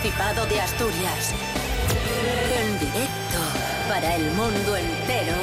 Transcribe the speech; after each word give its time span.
Principado 0.00 0.46
de 0.46 0.58
Asturias. 0.58 1.34
En 2.56 2.78
directo 2.78 3.38
para 3.88 4.16
el 4.16 4.24
mundo 4.32 4.76
entero. 4.76 5.36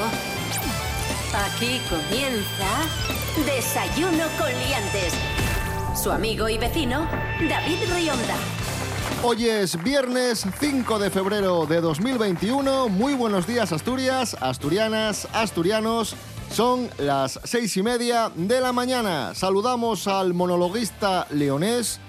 Aquí 1.46 1.80
comienza 1.88 2.66
Desayuno 3.46 4.24
con 4.40 4.48
Liantes. 4.48 5.14
Su 5.96 6.12
amigo 6.12 6.50
y 6.50 6.58
vecino, 6.58 7.08
David 7.48 7.78
Rionda. 7.94 8.36
Hoy 9.24 9.48
es 9.48 9.82
viernes 9.84 10.46
5 10.60 10.98
de 10.98 11.12
febrero 11.12 11.68
de 11.68 11.80
2021. 11.82 12.90
Muy 12.90 13.14
buenos 13.14 13.46
días 13.46 13.72
Asturias, 13.72 14.36
asturianas, 14.42 15.28
asturianos. 15.32 16.16
Son 16.52 16.90
las 16.98 17.40
seis 17.44 17.78
y 17.78 17.84
media 17.84 18.32
de 18.34 18.60
la 18.62 18.72
mañana. 18.72 19.36
Saludamos 19.36 20.08
al 20.08 20.34
monologuista 20.34 21.28
leonés 21.30 22.00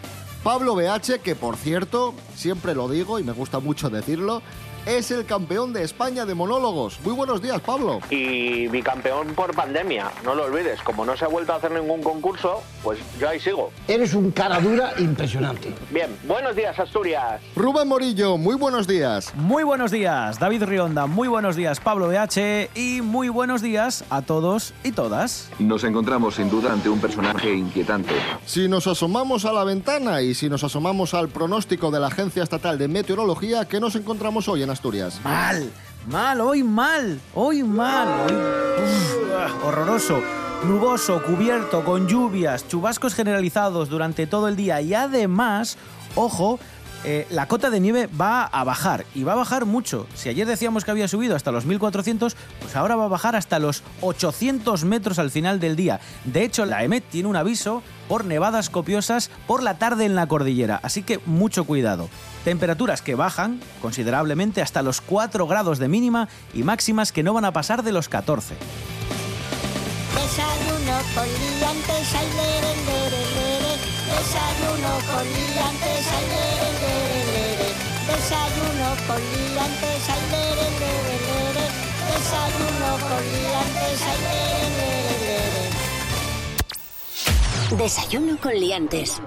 Pablo 0.42 0.74
BH, 0.74 1.20
que 1.22 1.36
por 1.36 1.56
cierto, 1.56 2.14
siempre 2.34 2.74
lo 2.74 2.88
digo 2.88 3.18
y 3.18 3.22
me 3.22 3.32
gusta 3.32 3.60
mucho 3.60 3.90
decirlo, 3.90 4.40
es 4.86 5.10
el 5.10 5.24
campeón 5.24 5.72
de 5.72 5.82
España 5.82 6.24
de 6.24 6.34
monólogos. 6.34 6.98
Muy 7.04 7.12
buenos 7.12 7.42
días, 7.42 7.60
Pablo. 7.60 8.00
Y 8.10 8.68
bicampeón 8.68 9.28
por 9.34 9.54
pandemia, 9.54 10.10
no 10.24 10.34
lo 10.34 10.44
olvides. 10.44 10.80
Como 10.82 11.04
no 11.04 11.16
se 11.16 11.24
ha 11.24 11.28
vuelto 11.28 11.52
a 11.52 11.56
hacer 11.56 11.70
ningún 11.72 12.02
concurso, 12.02 12.62
pues 12.82 12.98
yo 13.18 13.28
ahí 13.28 13.40
sigo. 13.40 13.70
Eres 13.88 14.14
un 14.14 14.30
cara 14.30 14.60
dura 14.60 14.92
impresionante. 14.98 15.74
Bien, 15.90 16.16
buenos 16.24 16.56
días, 16.56 16.78
Asturias. 16.78 17.40
Rubén 17.54 17.88
Morillo, 17.88 18.36
muy 18.36 18.54
buenos 18.56 18.86
días. 18.86 19.34
Muy 19.34 19.64
buenos 19.64 19.90
días, 19.90 20.38
David 20.38 20.64
Rionda. 20.64 21.06
Muy 21.06 21.28
buenos 21.28 21.56
días, 21.56 21.80
Pablo 21.80 22.08
BH. 22.08 22.70
Y 22.74 23.02
muy 23.02 23.28
buenos 23.28 23.62
días 23.62 24.04
a 24.10 24.22
todos 24.22 24.72
y 24.82 24.92
todas. 24.92 25.50
Nos 25.58 25.84
encontramos 25.84 26.36
sin 26.36 26.48
duda 26.50 26.72
ante 26.72 26.88
un 26.88 27.00
personaje 27.00 27.52
inquietante. 27.52 28.14
Si 28.46 28.68
nos 28.68 28.86
asomamos 28.86 29.44
a 29.44 29.52
la 29.52 29.64
ventana 29.64 30.22
y 30.22 30.34
si 30.34 30.48
nos 30.48 30.64
asomamos 30.64 31.14
al 31.14 31.28
pronóstico 31.28 31.90
de 31.90 32.00
la 32.00 32.06
Agencia 32.06 32.42
Estatal 32.42 32.78
de 32.78 32.88
Meteorología, 32.88 33.66
¿qué 33.66 33.80
nos 33.80 33.94
encontramos 33.96 34.48
hoy 34.48 34.62
en 34.62 34.69
Asturias? 34.70 35.20
Mal, 35.24 35.70
mal, 36.08 36.40
hoy 36.40 36.62
mal, 36.62 37.20
hoy 37.34 37.62
mal, 37.62 38.08
horroroso. 39.64 40.20
Nuboso, 40.64 41.22
cubierto, 41.22 41.84
con 41.84 42.06
lluvias, 42.06 42.68
chubascos 42.68 43.14
generalizados 43.14 43.88
durante 43.88 44.26
todo 44.26 44.46
el 44.46 44.56
día 44.56 44.82
y 44.82 44.92
además, 44.92 45.78
ojo, 46.14 46.58
eh, 47.02 47.26
la 47.30 47.48
cota 47.48 47.70
de 47.70 47.80
nieve 47.80 48.08
va 48.08 48.44
a 48.44 48.62
bajar 48.62 49.06
y 49.14 49.24
va 49.24 49.32
a 49.32 49.36
bajar 49.36 49.64
mucho. 49.64 50.06
Si 50.14 50.28
ayer 50.28 50.46
decíamos 50.46 50.84
que 50.84 50.90
había 50.90 51.08
subido 51.08 51.34
hasta 51.34 51.50
los 51.50 51.64
1400, 51.64 52.36
pues 52.60 52.76
ahora 52.76 52.94
va 52.94 53.06
a 53.06 53.08
bajar 53.08 53.36
hasta 53.36 53.58
los 53.58 53.82
800 54.02 54.84
metros 54.84 55.18
al 55.18 55.30
final 55.30 55.60
del 55.60 55.76
día. 55.76 56.00
De 56.24 56.44
hecho, 56.44 56.66
la 56.66 56.84
EMET 56.84 57.04
tiene 57.08 57.28
un 57.28 57.36
aviso 57.36 57.82
por 58.10 58.24
nevadas 58.24 58.70
copiosas 58.70 59.30
por 59.46 59.62
la 59.62 59.78
tarde 59.78 60.04
en 60.04 60.16
la 60.16 60.26
cordillera, 60.26 60.80
así 60.82 61.04
que 61.04 61.20
mucho 61.26 61.62
cuidado. 61.62 62.08
Temperaturas 62.42 63.02
que 63.02 63.14
bajan 63.14 63.60
considerablemente 63.80 64.62
hasta 64.62 64.82
los 64.82 65.00
4 65.00 65.46
grados 65.46 65.78
de 65.78 65.86
mínima 65.86 66.28
y 66.52 66.64
máximas 66.64 67.12
que 67.12 67.22
no 67.22 67.34
van 67.34 67.44
a 67.44 67.52
pasar 67.52 67.84
de 67.84 67.92
los 67.92 68.08
14. 68.08 68.56
Desayuno 70.16 70.96
con 71.14 71.28
liantes, 71.38 72.14
ay, 72.18 72.28
lere, 72.34 72.74
lere. 72.82 73.78
Desayuno 74.10 74.92
con 75.06 75.24
liantes, 75.30 76.06
ay, 76.10 76.26
lere, 76.34 76.70
lere. 76.82 77.70
Desayuno 78.10 78.88
con 79.06 79.22
liantes, 79.22 80.02
ay, 80.10 80.22
lere, 80.34 80.66
lere. 80.82 81.66
Desayuno 82.10 82.90
con 83.06 83.22
liantes, 83.22 84.02
ay, 84.02 84.18
lere. 84.26 85.09
Desayuno 87.78 88.36
con 88.36 88.52
Liantes. 88.52 89.22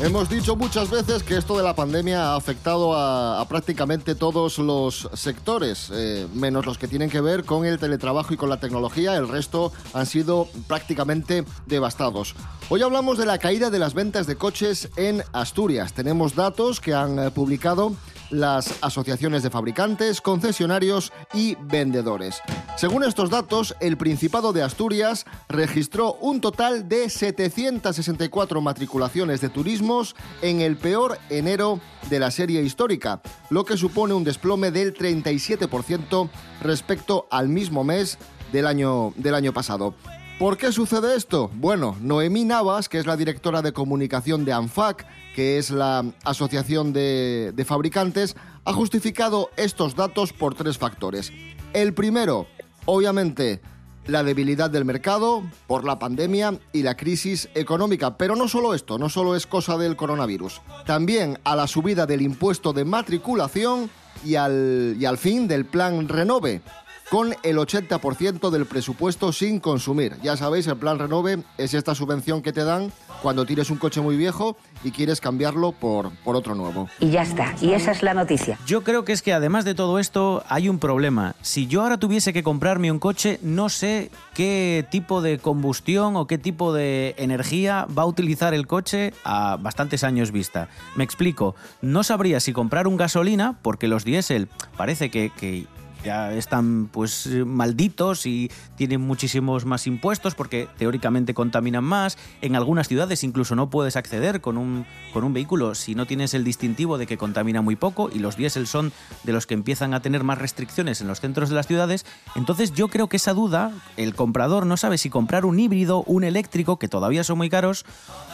Hemos 0.00 0.28
dicho 0.28 0.56
muchas 0.56 0.90
veces 0.90 1.22
que 1.22 1.36
esto 1.36 1.56
de 1.56 1.62
la 1.62 1.74
pandemia 1.74 2.32
ha 2.32 2.36
afectado 2.36 2.94
a, 2.94 3.44
prácticamente 3.48 4.14
todos 4.14 4.58
los 4.58 5.08
sectores, 5.14 5.90
eh, 5.92 6.26
menos 6.34 6.66
los 6.66 6.76
que 6.76 6.88
tienen 6.88 7.08
que 7.08 7.20
ver 7.20 7.44
con 7.44 7.64
el 7.64 7.78
teletrabajo 7.78 8.34
y 8.34 8.36
con 8.36 8.48
la 8.48 8.58
tecnología. 8.58 9.16
El 9.16 9.28
resto 9.28 9.72
han 9.94 10.06
sido 10.06 10.48
prácticamente 10.66 11.44
devastados. 11.66 12.34
Hoy 12.68 12.82
hablamos 12.82 13.16
de 13.16 13.26
la 13.26 13.38
caída 13.38 13.70
de 13.70 13.78
las 13.78 13.94
ventas 13.94 14.26
de 14.26 14.36
coches 14.36 14.88
en 14.96 15.22
Asturias. 15.32 15.92
Tenemos 15.92 16.34
datos 16.34 16.80
que 16.80 16.94
han 16.94 17.18
eh, 17.18 17.30
publicado 17.30 17.94
las 18.30 18.82
asociaciones 18.82 19.42
de 19.42 19.50
fabricantes, 19.50 20.20
concesionarios 20.20 21.12
y 21.32 21.56
vendedores. 21.60 22.40
Según 22.76 23.04
estos 23.04 23.30
datos, 23.30 23.74
el 23.80 23.96
Principado 23.96 24.52
de 24.52 24.62
Asturias 24.62 25.26
registró 25.48 26.14
un 26.14 26.40
total 26.40 26.88
de 26.88 27.10
764 27.10 28.60
matriculaciones 28.60 29.40
de 29.40 29.48
turismos 29.48 30.14
en 30.42 30.60
el 30.60 30.76
peor 30.76 31.18
enero 31.30 31.80
de 32.10 32.18
la 32.20 32.30
serie 32.30 32.62
histórica, 32.62 33.20
lo 33.50 33.64
que 33.64 33.76
supone 33.76 34.14
un 34.14 34.24
desplome 34.24 34.70
del 34.70 34.94
37% 34.94 36.30
respecto 36.62 37.26
al 37.30 37.48
mismo 37.48 37.84
mes 37.84 38.18
del 38.52 38.66
año, 38.66 39.12
del 39.16 39.34
año 39.34 39.52
pasado. 39.52 39.94
¿Por 40.38 40.56
qué 40.56 40.70
sucede 40.70 41.16
esto? 41.16 41.50
Bueno, 41.54 41.96
Noemí 42.00 42.44
Navas, 42.44 42.88
que 42.88 43.00
es 43.00 43.06
la 43.06 43.16
directora 43.16 43.60
de 43.60 43.72
comunicación 43.72 44.44
de 44.44 44.52
ANFAC, 44.52 45.04
que 45.34 45.58
es 45.58 45.70
la 45.70 46.04
Asociación 46.22 46.92
de, 46.92 47.64
Fabricantes, 47.66 48.36
ha 48.64 48.72
justificado 48.72 49.50
estos 49.56 49.96
datos 49.96 50.32
por 50.32 50.54
tres 50.54 50.78
factores. 50.78 51.32
El 51.72 51.92
primero, 51.92 52.46
obviamente, 52.84 53.60
la 54.06 54.22
debilidad 54.22 54.70
del 54.70 54.84
mercado 54.84 55.42
por 55.66 55.82
la 55.82 55.98
pandemia 55.98 56.56
y 56.72 56.84
la 56.84 56.96
crisis 56.96 57.48
económica. 57.56 58.16
Pero 58.16 58.36
no 58.36 58.46
solo 58.46 58.74
esto, 58.74 58.96
no 58.96 59.08
solo 59.08 59.34
es 59.34 59.44
cosa 59.48 59.76
del 59.76 59.96
coronavirus. 59.96 60.60
También 60.86 61.40
a 61.42 61.56
la 61.56 61.66
subida 61.66 62.06
del 62.06 62.22
impuesto 62.22 62.72
de 62.72 62.84
matriculación 62.84 63.90
y 64.24 64.36
al 64.36 65.18
fin 65.18 65.48
del 65.48 65.66
plan 65.66 66.08
Renove, 66.08 66.62
con 67.10 67.34
el 67.42 67.56
80% 67.56 68.50
del 68.50 68.66
presupuesto 68.66 69.32
sin 69.32 69.60
consumir. 69.60 70.16
Ya 70.22 70.36
sabéis, 70.36 70.66
el 70.66 70.76
plan 70.76 70.98
Renove 70.98 71.42
es 71.56 71.74
esta 71.74 71.94
subvención 71.94 72.42
que 72.42 72.52
te 72.52 72.64
dan 72.64 72.92
cuando 73.22 73.46
tienes 73.46 73.70
un 73.70 73.78
coche 73.78 74.00
muy 74.00 74.16
viejo 74.16 74.56
y 74.84 74.90
quieres 74.90 75.20
cambiarlo 75.20 75.72
por, 75.72 76.10
por 76.24 76.36
otro 76.36 76.54
nuevo. 76.54 76.88
Y 77.00 77.10
ya 77.10 77.22
está, 77.22 77.54
y 77.60 77.72
esa 77.72 77.92
es 77.92 78.02
la 78.02 78.14
noticia. 78.14 78.58
Yo 78.66 78.84
creo 78.84 79.04
que 79.04 79.12
es 79.12 79.22
que 79.22 79.32
además 79.32 79.64
de 79.64 79.74
todo 79.74 79.98
esto 79.98 80.44
hay 80.48 80.68
un 80.68 80.78
problema. 80.78 81.34
Si 81.42 81.66
yo 81.66 81.82
ahora 81.82 81.98
tuviese 81.98 82.32
que 82.32 82.42
comprarme 82.42 82.92
un 82.92 82.98
coche, 82.98 83.40
no 83.42 83.68
sé 83.68 84.10
qué 84.34 84.86
tipo 84.90 85.22
de 85.22 85.38
combustión 85.38 86.16
o 86.16 86.26
qué 86.26 86.38
tipo 86.38 86.72
de 86.72 87.14
energía 87.18 87.86
va 87.86 88.02
a 88.02 88.06
utilizar 88.06 88.54
el 88.54 88.66
coche 88.66 89.12
a 89.24 89.56
bastantes 89.56 90.04
años 90.04 90.30
vista. 90.30 90.68
Me 90.94 91.04
explico, 91.04 91.56
no 91.80 92.04
sabría 92.04 92.40
si 92.40 92.52
comprar 92.52 92.86
un 92.86 92.96
gasolina, 92.96 93.58
porque 93.62 93.88
los 93.88 94.04
diésel 94.04 94.48
parece 94.76 95.10
que, 95.10 95.30
que 95.36 95.66
ya 96.08 96.32
están 96.32 96.88
pues 96.90 97.26
malditos 97.44 98.24
y 98.24 98.50
tienen 98.76 99.02
muchísimos 99.02 99.66
más 99.66 99.86
impuestos 99.86 100.34
porque 100.34 100.66
teóricamente 100.78 101.34
contaminan 101.34 101.84
más. 101.84 102.16
En 102.40 102.56
algunas 102.56 102.88
ciudades 102.88 103.24
incluso 103.24 103.54
no 103.54 103.68
puedes 103.68 103.94
acceder 103.94 104.40
con 104.40 104.56
un, 104.56 104.86
con 105.12 105.22
un 105.22 105.34
vehículo 105.34 105.74
si 105.74 105.94
no 105.94 106.06
tienes 106.06 106.32
el 106.32 106.44
distintivo 106.44 106.96
de 106.96 107.06
que 107.06 107.18
contamina 107.18 107.60
muy 107.60 107.76
poco 107.76 108.08
y 108.10 108.20
los 108.20 108.38
diésel 108.38 108.66
son 108.66 108.90
de 109.24 109.32
los 109.32 109.46
que 109.46 109.52
empiezan 109.52 109.92
a 109.92 110.00
tener 110.00 110.24
más 110.24 110.38
restricciones 110.38 111.02
en 111.02 111.08
los 111.08 111.20
centros 111.20 111.50
de 111.50 111.56
las 111.56 111.66
ciudades. 111.66 112.06
Entonces 112.36 112.72
yo 112.72 112.88
creo 112.88 113.08
que 113.08 113.18
esa 113.18 113.34
duda, 113.34 113.70
el 113.98 114.14
comprador 114.14 114.64
no 114.64 114.78
sabe 114.78 114.96
si 114.96 115.10
comprar 115.10 115.44
un 115.44 115.60
híbrido, 115.60 116.04
un 116.04 116.24
eléctrico, 116.24 116.78
que 116.78 116.88
todavía 116.88 117.22
son 117.22 117.36
muy 117.36 117.50
caros, 117.50 117.84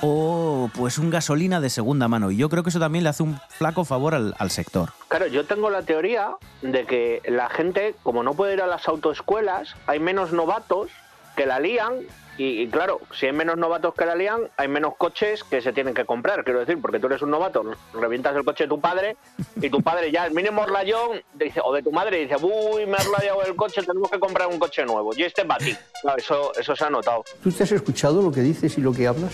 o 0.01 0.71
pues 0.75 0.99
un 0.99 1.11
gasolina 1.11 1.61
de 1.61 1.71
segunda 1.71 2.07
mano. 2.07 2.31
Y 2.31 2.37
yo 2.37 2.49
creo 2.49 2.63
que 2.63 2.71
eso 2.71 2.79
también 2.79 3.03
le 3.03 3.11
hace 3.11 3.25
un 3.25 3.37
flaco 3.49 3.85
favor 3.85 4.15
al, 4.15 4.37
al 4.39 4.51
sector. 4.51 4.93
Claro, 5.09 5.27
yo 5.29 5.45
tengo 5.47 5.71
la 5.71 5.83
teoría 5.83 6.37
de 6.63 6.87
que 6.87 7.23
la 7.29 7.49
gente, 7.49 7.64
como 8.03 8.23
no 8.23 8.35
puede 8.35 8.55
ir 8.55 8.63
a 8.63 8.67
las 8.67 8.87
autoescuelas, 8.89 9.75
hay 9.87 10.01
menos 10.01 10.33
novatos 10.33 10.91
que 11.37 11.47
la 11.47 11.59
lían. 11.61 12.01
Y, 12.37 12.67
claro, 12.67 13.01
si 13.13 13.27
hay 13.27 13.33
menos 13.33 13.57
novatos 13.57 13.95
que 13.95 14.05
la 14.05 14.17
lían, 14.17 14.51
hay 14.57 14.67
menos 14.67 14.97
coches 14.97 15.45
que 15.45 15.63
se 15.63 15.73
tienen 15.73 15.95
que 15.95 16.05
comprar. 16.05 16.43
Quiero 16.43 16.59
decir, 16.59 16.81
porque 16.81 16.99
tú 16.99 17.07
eres 17.07 17.23
un 17.23 17.31
novato, 17.31 17.63
revientas 17.93 18.35
el 18.35 18.45
coche 18.45 18.65
de 18.65 18.69
tu 18.69 18.81
padre 18.81 19.17
y 19.55 19.71
tu 19.71 19.81
padre 19.83 20.11
ya, 20.11 20.27
el 20.27 20.35
mínimo 20.35 20.67
rayón, 20.67 21.23
dice, 21.33 21.61
o 21.63 21.73
de 21.73 21.85
tu 21.85 21.93
madre, 21.93 22.19
dice, 22.19 22.35
uy, 22.43 22.87
me 22.87 22.97
has 22.97 23.09
rayado 23.09 23.45
el 23.45 23.55
coche, 23.55 23.83
tenemos 23.83 24.11
que 24.11 24.19
comprar 24.19 24.49
un 24.49 24.59
coche 24.59 24.85
nuevo. 24.85 25.13
Y 25.17 25.23
este 25.23 25.45
para 25.45 25.65
ti. 25.65 25.77
Claro, 26.03 26.19
eso, 26.19 26.53
eso 26.59 26.75
se 26.75 26.85
ha 26.85 26.91
notado. 26.91 27.23
¿Tú 27.41 27.53
te 27.53 27.63
has 27.63 27.71
escuchado 27.71 28.21
lo 28.21 28.33
que 28.33 28.41
dices 28.41 28.77
y 28.79 28.81
lo 28.81 28.93
que 28.93 29.07
hablas? 29.07 29.33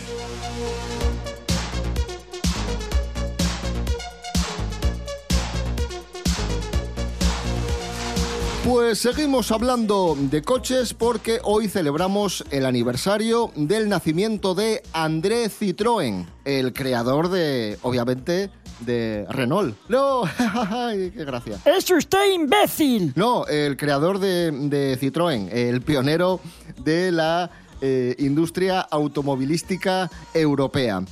Pues 8.65 8.99
seguimos 8.99 9.51
hablando 9.53 10.15
de 10.19 10.43
coches 10.43 10.93
porque 10.93 11.41
hoy 11.45 11.67
celebramos 11.67 12.45
el 12.51 12.67
aniversario 12.67 13.51
del 13.57 13.89
nacimiento 13.89 14.55
de 14.55 14.83
André 14.93 15.47
Citroën, 15.49 16.27
el 16.45 16.75
creador 16.75 17.31
de, 17.31 17.79
obviamente, 17.81 18.51
de 18.81 19.27
Renault. 19.31 19.75
No, 19.89 20.25
qué 20.91 21.25
gracia. 21.25 21.59
¡Es 21.65 21.91
usted 21.91 22.33
imbécil! 22.35 23.15
No, 23.17 23.47
el 23.47 23.79
creador 23.79 24.19
de, 24.19 24.51
de 24.51 24.99
Citroën, 25.01 25.49
el 25.51 25.81
pionero 25.81 26.41
de 26.85 27.13
la 27.13 27.51
eh, 27.81 28.15
industria 28.19 28.81
automovilística 28.81 30.11
europea. 30.35 31.03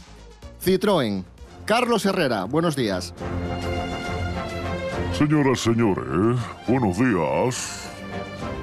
Citroën. 0.62 1.24
Carlos 1.64 2.04
Herrera, 2.04 2.44
buenos 2.44 2.76
días. 2.76 3.14
Señoras, 5.18 5.58
señores, 5.58 6.38
buenos 6.68 6.96
días. 6.96 7.90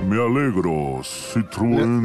Me 0.07 0.15
alegro, 0.15 1.01
Citroën. 1.03 2.01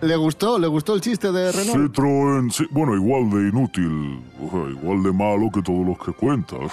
Le, 0.00 0.08
le 0.08 0.16
gustó? 0.16 0.58
¿Le 0.58 0.66
gustó 0.68 0.94
el 0.94 1.02
chiste 1.02 1.30
de 1.30 1.52
Renault? 1.52 1.92
Citroën, 1.92 2.50
sí, 2.50 2.66
bueno, 2.70 2.96
igual 2.96 3.28
de 3.28 3.50
inútil, 3.50 4.22
o 4.40 4.50
sea, 4.50 4.70
igual 4.70 5.02
de 5.02 5.12
malo 5.12 5.50
que 5.52 5.60
todos 5.60 5.86
los 5.86 5.98
que 5.98 6.12
cuentas. 6.12 6.72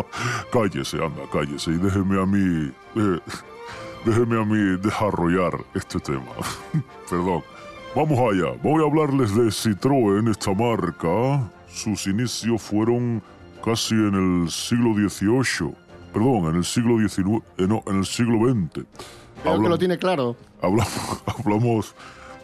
cállese, 0.50 0.96
anda, 0.96 1.24
cállese 1.30 1.72
y 1.72 1.76
déjeme 1.76 2.22
a 2.22 2.24
mí, 2.24 2.72
eh, 2.96 3.20
déjeme 4.06 4.40
a 4.40 4.44
mí 4.46 4.78
desarrollar 4.80 5.62
este 5.74 6.00
tema. 6.00 6.32
Perdón. 7.10 7.42
Vamos 7.94 8.18
allá, 8.18 8.56
voy 8.62 8.82
a 8.82 8.86
hablarles 8.86 9.34
de 9.34 9.44
Citroën, 9.44 10.30
esta 10.30 10.54
marca. 10.54 11.50
Sus 11.68 12.06
inicios 12.06 12.62
fueron 12.62 13.22
casi 13.62 13.94
en 13.94 14.14
el 14.14 14.50
siglo 14.50 14.94
XVIII, 14.94 15.74
perdón, 16.16 16.46
en 16.48 16.56
el 16.56 16.64
siglo 16.64 16.96
XIX, 16.98 17.44
eh, 17.58 17.66
no, 17.68 17.82
en 17.86 17.98
el 17.98 18.06
siglo 18.06 18.38
XX. 18.48 18.86
Creo 19.42 19.60
que 19.60 19.68
lo 19.68 19.78
tiene 19.78 19.98
claro. 19.98 20.34
Hablamos, 20.62 21.22
hablamos 21.26 21.94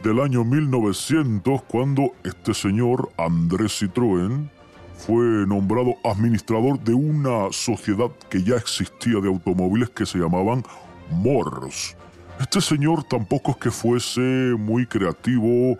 del 0.02 0.20
año 0.20 0.44
1900 0.44 1.62
cuando 1.62 2.12
este 2.22 2.52
señor, 2.52 3.10
Andrés 3.16 3.80
Citroën, 3.82 4.50
fue 4.98 5.24
nombrado 5.46 5.94
administrador 6.04 6.80
de 6.80 6.92
una 6.92 7.50
sociedad 7.50 8.10
que 8.28 8.42
ya 8.42 8.56
existía 8.56 9.20
de 9.20 9.28
automóviles 9.28 9.88
que 9.88 10.04
se 10.04 10.18
llamaban 10.18 10.62
Mors. 11.10 11.96
Este 12.40 12.60
señor 12.60 13.04
tampoco 13.04 13.52
es 13.52 13.56
que 13.56 13.70
fuese 13.70 14.20
muy 14.58 14.86
creativo 14.86 15.78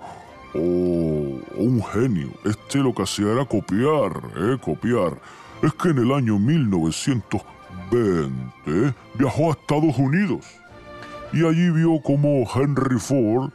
o, 0.55 0.59
un 0.59 1.83
genio. 1.93 2.31
Este 2.47 2.79
lo 2.79 2.95
que 2.95 3.03
hacía 3.03 3.33
era 3.33 3.45
copiar, 3.45 4.13
¿eh? 4.39 4.57
Copiar. 4.63 5.21
Es 5.63 5.75
que 5.75 5.91
en 5.91 5.99
el 5.99 6.13
año 6.13 6.39
1920 7.91 8.95
viajó 9.15 9.49
a 9.49 9.53
Estados 9.53 9.99
Unidos. 9.99 10.47
Y 11.33 11.47
allí 11.47 11.71
vio 11.71 12.01
cómo 12.03 12.45
Henry 12.55 12.99
Ford 12.99 13.51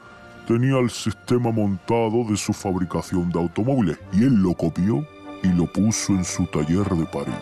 tenía 0.48 0.80
el 0.80 0.90
sistema 0.90 1.52
montado 1.52 2.24
de 2.24 2.38
su 2.38 2.54
fabricación 2.54 3.30
de 3.31 3.40
automóviles. 3.40 4.00
Y 4.14 4.24
él 4.24 4.42
lo 4.42 4.54
copió 4.54 5.06
y 5.44 5.48
lo 5.50 5.66
puso 5.72 6.14
en 6.14 6.25
su 6.25 6.46
taller 6.48 6.90
de 6.90 7.06
París. 7.06 7.36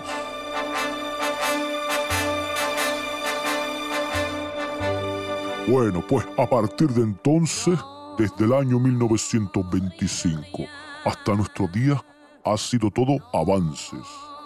Bueno, 5.67 6.03
pues 6.07 6.25
a 6.37 6.45
partir 6.47 6.89
de 6.89 7.01
entonces, 7.01 7.79
desde 8.19 8.45
el 8.45 8.53
año 8.53 8.79
1925 8.79 10.65
hasta 11.05 11.33
nuestros 11.35 11.71
días, 11.71 11.99
ha 12.43 12.55
sido 12.57 12.91
todo 12.91 13.17
avances, 13.33 14.05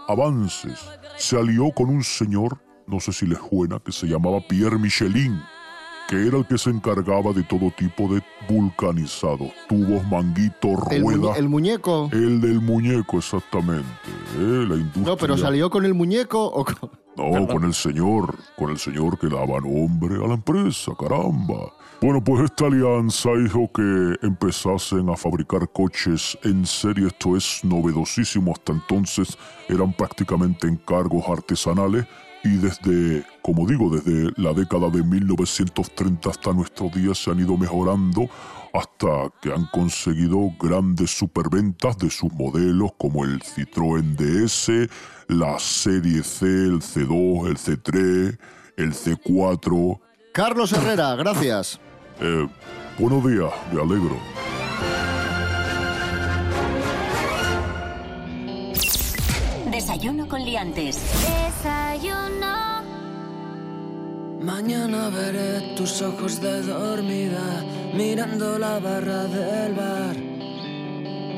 avances. 0.10 0.80
Se 1.18 1.38
alió 1.38 1.72
con 1.72 1.90
un 1.90 2.04
señor, 2.04 2.58
no 2.88 3.00
sé 3.00 3.14
si 3.14 3.26
les 3.28 3.40
suena, 3.50 3.80
que 3.80 3.92
se 3.92 4.08
llamaba 4.08 4.40
Pierre 4.48 4.78
Michelin, 4.80 5.40
que 6.08 6.28
era 6.28 6.38
el 6.40 6.48
que 6.48 6.58
se 6.58 6.72
encargaba 6.72 7.32
de 7.34 7.44
todo 7.44 7.72
tipo 7.78 8.12
de 8.14 8.22
vulcanizados, 8.50 9.52
tubos, 9.68 10.04
manguitos, 10.08 10.72
El, 10.92 11.04
muñe- 11.04 11.18
ruedas. 11.20 11.38
el 11.38 11.50
muñeco. 11.50 12.10
El 12.12 12.42
del 12.42 12.62
muñeco, 12.62 13.18
exactamente. 13.20 13.86
¿eh? 14.38 14.66
La 14.68 14.76
industria. 14.76 15.06
No, 15.06 15.18
pero 15.18 15.38
salió 15.38 15.70
con 15.70 15.86
el 15.86 15.94
muñeco 15.94 16.44
o 16.46 16.66
con... 16.66 16.90
No, 17.20 17.48
con 17.48 17.66
el 17.66 17.74
señor, 17.74 18.36
con 18.56 18.70
el 18.70 18.80
señor 18.80 19.20
que 19.20 19.28
daba 19.28 19.60
nombre 19.60 20.16
a 20.24 20.28
la 20.28 20.36
empresa, 20.36 20.94
caramba. 20.98 21.74
Bueno, 22.02 22.24
pues 22.24 22.46
esta 22.46 22.68
alianza 22.68 23.30
hizo 23.44 23.70
que 23.74 24.16
empezasen 24.26 25.10
a 25.10 25.18
fabricar 25.18 25.68
coches 25.70 26.38
en 26.44 26.66
serie, 26.66 27.08
esto 27.08 27.36
es 27.36 27.60
novedosísimo, 27.64 28.54
hasta 28.54 28.72
entonces 28.72 29.38
eran 29.68 29.92
prácticamente 29.92 30.68
encargos 30.68 31.28
artesanales 31.28 32.06
y 32.44 32.58
desde, 32.58 33.26
como 33.42 33.68
digo, 33.68 33.90
desde 33.90 34.32
la 34.38 34.54
década 34.54 34.90
de 34.90 35.04
1930 35.04 36.30
hasta 36.30 36.54
nuestros 36.54 36.92
días 36.94 37.18
se 37.18 37.32
han 37.32 37.40
ido 37.40 37.58
mejorando 37.58 38.30
hasta 38.74 39.32
que 39.42 39.52
han 39.52 39.66
conseguido 39.68 40.52
grandes 40.60 41.12
superventas 41.12 41.98
de 41.98 42.10
sus 42.10 42.32
modelos 42.34 42.92
como 42.98 43.26
el 43.26 43.42
Citroën 43.42 44.16
DS, 44.16 44.90
la 45.28 45.58
serie 45.60 46.24
C, 46.24 46.46
el 46.46 46.82
C2, 46.82 47.48
el 47.48 47.58
C3, 47.58 48.40
el 48.78 48.94
C4. 48.94 50.00
Carlos 50.34 50.72
Herrera, 50.72 51.16
gracias. 51.16 51.80
Eh, 52.22 52.48
buenos 52.98 53.26
días, 53.26 53.52
me 53.74 53.82
alegro. 53.82 54.18
Desayuno 59.72 60.28
con 60.28 60.44
liantes. 60.44 61.00
Desayuno. 61.60 62.56
Mañana 64.40 65.10
veré 65.10 65.76
tus 65.76 66.02
ojos 66.02 66.40
de 66.40 66.62
dormida 66.62 67.66
mirando 67.94 68.58
la 68.58 68.80
barra 68.80 69.26
del 69.26 69.74
bar, 69.74 70.16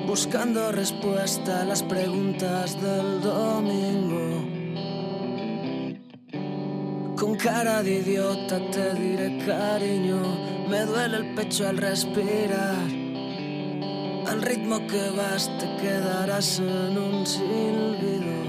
buscando 0.05 0.71
respuesta 0.71 1.61
a 1.61 1.65
las 1.65 1.81
preguntas 1.81 2.79
del 2.79 3.21
domingo. 3.21 4.45
Con 7.17 7.35
cara 7.35 7.81
de 7.81 8.01
idiota 8.01 8.59
te 8.69 8.93
diré 8.93 9.43
cariño, 9.43 10.21
me 10.69 10.81
duele 10.81 11.17
el 11.17 11.33
pecho 11.33 11.67
al 11.67 11.77
respirar. 11.77 12.89
Al 14.27 14.39
ritmo 14.43 14.85
que 14.85 15.09
vas 15.17 15.49
te 15.57 15.65
quedarás 15.77 16.59
en 16.59 16.95
un 16.95 17.25
silbido. 17.25 18.40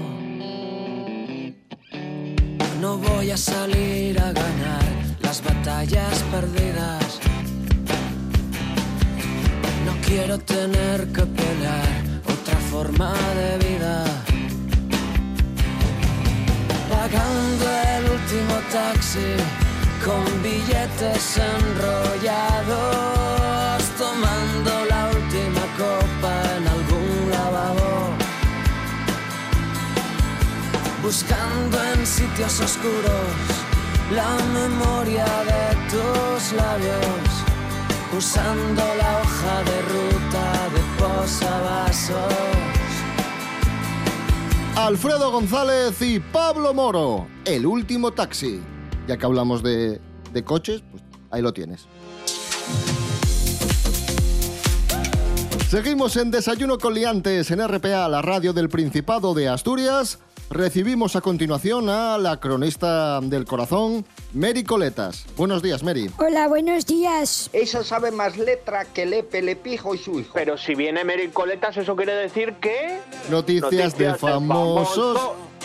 No 2.83 2.97
voy 2.97 3.31
a 3.31 3.37
salir 3.37 4.19
a 4.19 4.33
ganar 4.33 4.83
las 5.21 5.41
batallas 5.41 6.21
perdidas. 6.33 7.19
No 9.85 9.93
quiero 10.05 10.37
tener 10.39 11.07
que 11.15 11.23
pelear 11.39 11.87
otra 12.35 12.57
forma 12.69 13.13
de 13.39 13.51
vida. 13.65 14.03
Pagando 16.93 17.65
el 17.95 18.03
último 18.17 18.55
taxi 18.77 19.31
con 20.03 20.25
billetes 20.43 21.25
enrollados, 21.55 22.67
tomando 23.97 24.71
la 24.89 24.92
buscando 31.03 31.77
en 31.83 32.05
sitios 32.05 32.61
oscuros 32.61 33.35
la 34.11 34.37
memoria 34.53 35.25
de 35.25 35.75
tus 35.91 36.53
labios, 36.53 37.29
usando 38.17 38.81
la 38.81 39.21
hoja 39.21 39.63
de 39.63 39.81
ruta 39.81 40.69
de 40.73 40.81
posavasos. 41.03 42.33
Alfredo 44.75 45.31
González 45.31 46.01
y 46.01 46.19
Pablo 46.19 46.73
Moro, 46.73 47.27
el 47.45 47.65
último 47.65 48.11
taxi. 48.11 48.61
Ya 49.07 49.17
que 49.17 49.25
hablamos 49.25 49.61
de, 49.61 49.99
de 50.31 50.43
coches, 50.43 50.83
pues 50.89 51.03
ahí 51.31 51.41
lo 51.41 51.53
tienes. 51.53 51.85
Seguimos 55.69 56.15
en 56.17 56.31
Desayuno 56.31 56.77
con 56.77 56.93
Liantes 56.93 57.51
en 57.51 57.67
RPA, 57.67 58.07
la 58.07 58.21
radio 58.21 58.53
del 58.53 58.69
Principado 58.69 59.33
de 59.33 59.49
Asturias. 59.49 60.19
Recibimos 60.53 61.15
a 61.15 61.21
continuación 61.21 61.89
a 61.89 62.19
la 62.19 62.39
cronista 62.39 63.19
del 63.21 63.43
corazón, 63.43 64.05
Mary 64.33 64.63
Coletas. 64.63 65.25
Buenos 65.35 65.63
días, 65.63 65.81
Mary. 65.81 66.11
Hola, 66.19 66.47
buenos 66.47 66.85
días. 66.85 67.49
Esa 67.53 67.83
sabe 67.83 68.11
más 68.11 68.37
letra 68.37 68.85
que 68.85 69.07
Lepe, 69.07 69.41
Lepijo 69.41 69.95
y 69.95 69.97
su 69.97 70.19
hijo. 70.19 70.29
Pero 70.35 70.55
si 70.59 70.75
viene 70.75 71.03
Mary 71.03 71.29
Coletas, 71.29 71.77
eso 71.77 71.95
quiere 71.95 72.13
decir 72.13 72.53
que... 72.61 72.99
Noticias, 73.31 73.97
de 73.97 74.13
famosos. 74.13 75.19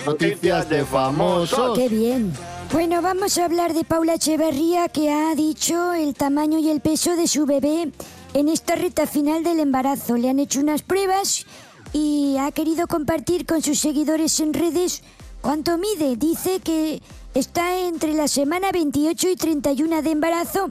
Noticias 0.07 0.71
de 0.71 0.83
famosos. 0.87 1.79
Qué 1.79 1.91
bien. 1.91 2.33
Bueno, 2.73 3.03
vamos 3.03 3.37
a 3.37 3.45
hablar 3.45 3.75
de 3.75 3.85
Paula 3.85 4.15
Echeverría 4.15 4.89
que 4.89 5.11
ha 5.11 5.35
dicho 5.35 5.93
el 5.93 6.15
tamaño 6.15 6.59
y 6.61 6.71
el 6.71 6.81
peso 6.81 7.15
de 7.15 7.27
su 7.27 7.45
bebé 7.45 7.91
en 8.33 8.49
esta 8.49 8.75
recta 8.75 9.07
final 9.07 9.45
del 9.45 9.61
embarazo. 9.61 10.17
Le 10.17 10.31
han 10.31 10.39
hecho 10.39 10.61
unas 10.61 10.81
pruebas 10.81 11.45
y 11.93 12.37
ha 12.39 12.51
querido 12.53 12.87
compartir 12.87 13.47
con 13.47 13.63
sus 13.63 13.79
seguidores 13.79 14.41
en 14.41 14.55
redes 14.55 15.03
cuánto 15.41 15.79
mide. 15.79 16.17
Dice 16.17 16.61
que 16.61 17.03
está 17.35 17.79
entre 17.79 18.15
la 18.15 18.29
semana 18.29 18.71
28 18.73 19.29
y 19.29 19.37
31 19.37 20.03
de 20.03 20.11
embarazo 20.11 20.71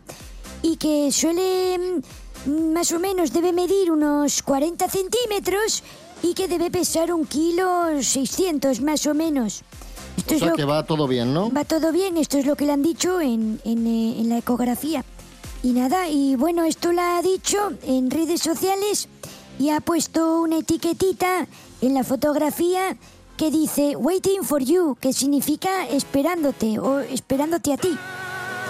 y 0.62 0.78
que 0.78 1.12
suele 1.12 2.02
mm, 2.46 2.74
más 2.74 2.92
o 2.92 3.00
menos 3.00 3.34
debe 3.34 3.54
medir 3.54 3.92
unos 3.92 4.42
40 4.44 4.90
centímetros 4.90 5.84
y 6.24 6.34
que 6.34 6.48
debe 6.48 6.72
pesar 6.72 7.14
un 7.14 7.26
kilo 7.26 8.02
600 8.02 8.82
más 8.82 9.06
o 9.06 9.14
menos. 9.14 9.64
Esto 10.18 10.36
O 10.36 10.40
sea 10.40 10.54
que 10.54 10.66
va 10.66 10.84
todo 10.84 11.08
bien, 11.08 11.34
¿no? 11.34 11.52
Va 11.52 11.64
todo 11.64 11.92
bien, 11.92 12.18
esto 12.18 12.40
es 12.40 12.46
lo 12.46 12.56
que 12.56 12.66
le 12.66 12.74
han 12.74 12.82
dicho 12.82 13.22
en, 13.22 13.62
en, 13.64 13.86
eh, 13.86 14.20
en 14.20 14.30
la 14.30 14.40
ecografía. 14.40 15.06
Y 15.62 15.72
nada, 15.72 16.10
y 16.10 16.36
bueno, 16.36 16.64
esto 16.64 16.92
lo 16.92 17.02
ha 17.02 17.22
dicho 17.22 17.58
en 17.84 18.10
redes 18.10 18.42
sociales 18.42 19.10
y 19.60 19.70
ha 19.70 19.80
puesto 19.82 20.42
una 20.42 20.58
etiquetita 20.60 21.48
en 21.82 21.94
la 21.94 22.04
fotografía 22.04 22.96
que 23.38 23.52
dice 23.52 23.96
Waiting 23.96 24.44
for 24.44 24.62
you, 24.64 24.96
que 25.00 25.14
significa 25.14 25.88
esperándote 25.88 26.80
o 26.80 27.00
esperándote 27.00 27.74
a 27.74 27.78
ti. 27.78 27.96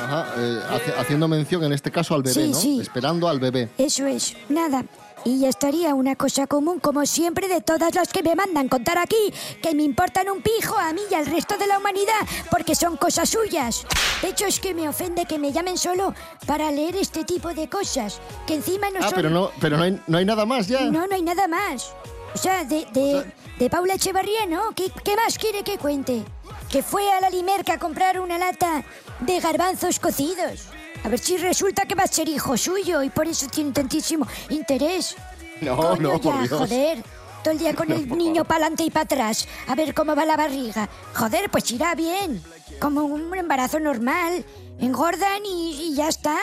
Ajá, 0.04 0.28
eh, 0.38 0.60
hace- 0.70 0.94
haciendo 1.00 1.28
mención 1.28 1.64
en 1.64 1.74
este 1.74 1.92
caso 1.92 2.16
al 2.16 2.24
bebé, 2.24 2.34
Sí, 2.46 2.52
¿no? 2.52 2.58
sí. 2.58 2.80
Esperando 2.82 3.28
al 3.28 3.40
bebé. 3.40 3.70
Eso 3.78 4.06
es, 4.06 4.36
nada. 4.50 4.84
Y 5.28 5.40
ya 5.40 5.50
estaría 5.50 5.94
una 5.94 6.16
cosa 6.16 6.48
común, 6.48 6.80
como 6.80 7.06
siempre, 7.06 7.50
de 7.50 7.60
todas 7.60 7.94
las 7.96 8.08
que 8.14 8.24
me 8.24 8.34
mandan 8.34 8.70
contar 8.70 8.98
aquí, 8.98 9.34
que 9.62 9.76
me 9.76 9.84
importan 9.84 10.30
un 10.30 10.42
pijo 10.42 10.78
a 10.78 10.94
mí 10.94 11.02
y 11.12 11.14
al 11.16 11.26
resto 11.26 11.58
de 11.58 11.68
la 11.68 11.80
humanidad, 11.80 12.14
porque 12.50 12.76
son 12.76 12.96
cosas 12.96 13.28
suyas. 13.32 13.86
De 14.22 14.30
hecho, 14.30 14.46
es 14.46 14.62
que 14.62 14.74
me 14.74 14.88
ofende 14.88 15.26
que 15.26 15.38
me 15.38 15.52
llamen 15.52 15.78
solo 15.78 16.14
para 16.46 16.72
leer 16.72 16.96
este 16.96 17.26
tipo 17.26 17.54
de 17.54 17.68
cosas, 17.68 18.22
que 18.46 18.54
encima 18.54 18.90
no 18.90 19.00
Ah, 19.02 19.10
son... 19.10 19.14
pero 19.16 19.30
no, 19.30 19.52
pero 19.60 19.76
no 19.76 19.84
hay, 19.84 20.02
no 20.08 20.18
hay 20.18 20.24
nada 20.24 20.46
más 20.46 20.68
ya. 20.70 20.86
No, 20.86 21.06
no 21.06 21.14
hay 21.16 21.22
nada 21.24 21.46
más. 21.50 21.92
O 22.34 22.38
sea, 22.38 22.64
de, 22.64 22.86
de, 22.94 23.26
de 23.60 23.70
Paula 23.70 23.96
Echevarría, 23.96 24.46
¿no? 24.46 24.72
¿Qué, 24.76 24.90
qué 25.04 25.18
más 25.18 25.38
quiere 25.38 25.62
que 25.62 25.78
cuente? 25.78 26.24
Que 26.70 26.82
fue 26.82 27.12
a 27.12 27.20
la 27.20 27.30
Limerca 27.30 27.74
a 27.74 27.80
comprar 27.80 28.22
una 28.22 28.38
lata 28.38 28.86
de 29.20 29.42
garbanzos 29.42 30.00
cocidos. 30.00 30.68
A 31.04 31.10
ver 31.10 31.20
si 31.20 31.38
resulta 31.38 31.86
que 31.86 31.96
va 31.96 32.04
a 32.04 32.08
ser 32.08 32.28
hijo 32.28 32.58
suyo 32.58 33.02
y 33.04 33.10
por 33.10 33.28
eso 33.28 33.48
tiene 33.48 33.72
tantísimo 33.72 34.28
interés. 34.50 35.16
No, 35.62 35.78
Coño, 35.78 36.02
no, 36.14 36.22
por 36.22 36.34
ya, 36.36 36.42
Dios. 36.44 36.60
joder. 36.60 37.04
Todo 37.44 37.52
el 37.54 37.60
día 37.60 37.74
con 37.76 37.92
el 37.94 38.08
niño 38.10 38.44
para 38.44 38.62
adelante 38.66 38.84
y 38.84 38.90
para 38.92 39.04
atrás. 39.04 39.48
A 39.68 39.76
ver 39.76 39.94
cómo 39.94 40.16
va 40.16 40.26
la 40.26 40.36
barriga. 40.38 40.90
Joder, 41.16 41.50
pues 41.50 41.70
irá 41.72 41.96
bien. 41.96 42.44
Como 42.82 43.04
un 43.06 43.36
embarazo 43.38 43.80
normal. 43.80 44.44
Engordan 44.80 45.46
y, 45.46 45.90
y 45.92 45.96
ya 45.96 46.10
está. 46.10 46.38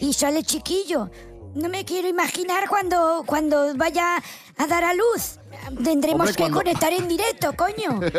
Y 0.00 0.12
sale 0.12 0.42
chiquillo. 0.42 1.10
No 1.54 1.68
me 1.68 1.84
quiero 1.84 2.08
imaginar 2.08 2.68
cuando, 2.68 3.22
cuando 3.26 3.74
vaya 3.74 4.22
a 4.56 4.66
dar 4.66 4.84
a 4.84 4.92
luz. 4.94 5.38
Tendremos 5.82 6.20
Hombre, 6.20 6.32
que 6.34 6.42
cuando- 6.42 6.58
conectar 6.58 6.92
en 6.92 7.08
directo, 7.08 7.52
coño. 7.56 8.00